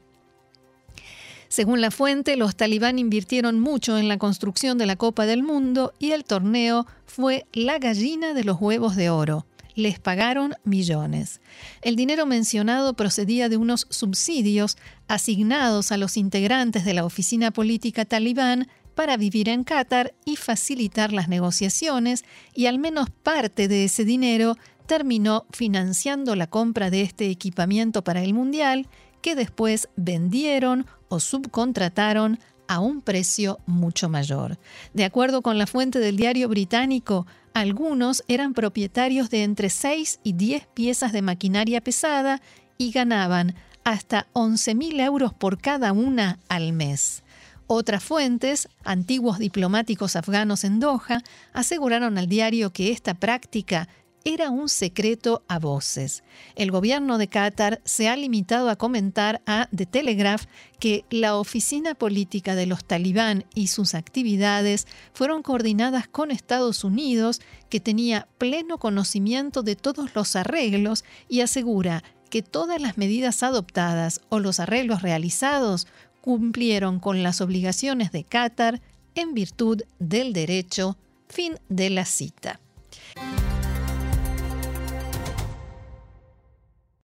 Según 1.50 1.82
la 1.82 1.92
fuente, 1.92 2.38
los 2.38 2.56
talibán 2.56 2.98
invirtieron 2.98 3.60
mucho 3.60 3.98
en 3.98 4.08
la 4.08 4.18
construcción 4.18 4.78
de 4.78 4.86
la 4.86 4.96
Copa 4.96 5.26
del 5.26 5.44
Mundo 5.44 5.94
y 6.00 6.12
el 6.12 6.24
torneo 6.24 6.88
fue 7.06 7.46
la 7.52 7.78
gallina 7.78 8.34
de 8.34 8.46
los 8.46 8.62
huevos 8.62 8.96
de 8.96 9.10
oro. 9.10 9.46
Les 9.76 10.00
pagaron 10.00 10.54
millones. 10.64 11.42
El 11.82 11.96
dinero 11.96 12.26
mencionado 12.26 12.94
procedía 12.94 13.50
de 13.50 13.58
unos 13.58 13.88
subsidios 13.90 14.78
asignados 15.08 15.92
a 15.92 15.98
los 15.98 16.18
integrantes 16.18 16.86
de 16.86 16.94
la 16.94 17.06
oficina 17.06 17.52
política 17.52 18.06
talibán 18.06 18.68
para 18.94 19.18
vivir 19.18 19.50
en 19.50 19.64
Qatar 19.64 20.14
y 20.26 20.36
facilitar 20.36 21.12
las 21.12 21.28
negociaciones, 21.28 22.24
y 22.54 22.68
al 22.68 22.78
menos 22.78 23.10
parte 23.10 23.68
de 23.68 23.86
ese 23.86 24.06
dinero 24.06 24.56
terminó 24.86 25.46
financiando 25.52 26.36
la 26.36 26.48
compra 26.48 26.90
de 26.90 27.02
este 27.02 27.30
equipamiento 27.30 28.04
para 28.04 28.24
el 28.24 28.34
Mundial, 28.34 28.88
que 29.22 29.36
después 29.36 29.90
vendieron 29.96 30.86
o 31.08 31.20
subcontrataron 31.20 32.40
a 32.74 32.80
un 32.80 33.02
precio 33.02 33.60
mucho 33.68 34.10
mayor. 34.10 34.58
De 34.94 35.06
acuerdo 35.06 35.44
con 35.44 35.60
la 35.60 35.68
fuente 35.68 36.00
del 36.00 36.18
diario 36.18 36.50
británico, 36.50 37.28
algunos 37.54 38.24
eran 38.28 38.56
propietarios 38.56 39.30
de 39.30 39.44
entre 39.44 39.70
6 39.70 40.20
y 40.24 40.34
10 40.34 40.68
piezas 40.74 41.12
de 41.12 41.22
maquinaria 41.22 41.82
pesada 41.82 42.42
y 42.80 42.92
ganaban 42.92 43.54
hasta 43.84 44.26
11.000 44.34 45.06
euros 45.06 45.34
por 45.36 45.60
cada 45.60 45.94
una 45.94 46.40
al 46.50 46.74
mes. 46.74 47.22
Otras 47.68 48.04
fuentes, 48.04 48.68
antiguos 48.84 49.38
diplomáticos 49.38 50.16
afganos 50.16 50.64
en 50.64 50.80
Doha, 50.80 51.22
aseguraron 51.54 52.18
al 52.18 52.28
diario 52.28 52.72
que 52.72 52.92
esta 52.92 53.14
práctica 53.14 53.88
era 54.26 54.50
un 54.50 54.70
secreto 54.70 55.44
a 55.48 55.60
voces. 55.60 56.24
El 56.56 56.72
gobierno 56.72 57.18
de 57.18 57.28
Qatar 57.28 57.82
se 57.84 58.08
ha 58.08 58.16
limitado 58.16 58.70
a 58.70 58.78
comentar 58.78 59.42
a 59.46 59.68
The 59.76 59.86
Telegraph 59.86 60.46
que 60.80 61.06
la 61.10 61.38
oficina 61.38 61.94
política 61.94 62.56
de 62.56 62.66
los 62.66 62.86
talibán 62.86 63.46
y 63.54 63.68
sus 63.68 63.96
actividades 63.96 64.88
fueron 65.14 65.44
coordinadas 65.44 66.08
con 66.08 66.32
Estados 66.32 66.84
Unidos, 66.84 67.42
que 67.70 67.80
tenía 67.80 68.28
pleno 68.38 68.78
conocimiento 68.78 69.62
de 69.62 69.76
todos 69.76 70.16
los 70.16 70.36
arreglos 70.36 71.04
y 71.28 71.42
asegura 71.42 72.04
que 72.30 72.42
todas 72.42 72.82
las 72.82 72.98
medidas 72.98 73.44
adoptadas 73.44 74.22
o 74.30 74.40
los 74.40 74.60
arreglos 74.60 75.02
realizados 75.02 75.88
cumplieron 76.22 77.00
con 77.00 77.22
las 77.22 77.42
obligaciones 77.42 78.12
de 78.12 78.24
Qatar 78.24 78.82
en 79.16 79.34
virtud 79.34 79.82
del 80.00 80.34
derecho. 80.34 80.98
Fin 81.28 81.56
de 81.68 81.90
la 81.90 82.06
cita. 82.06 82.63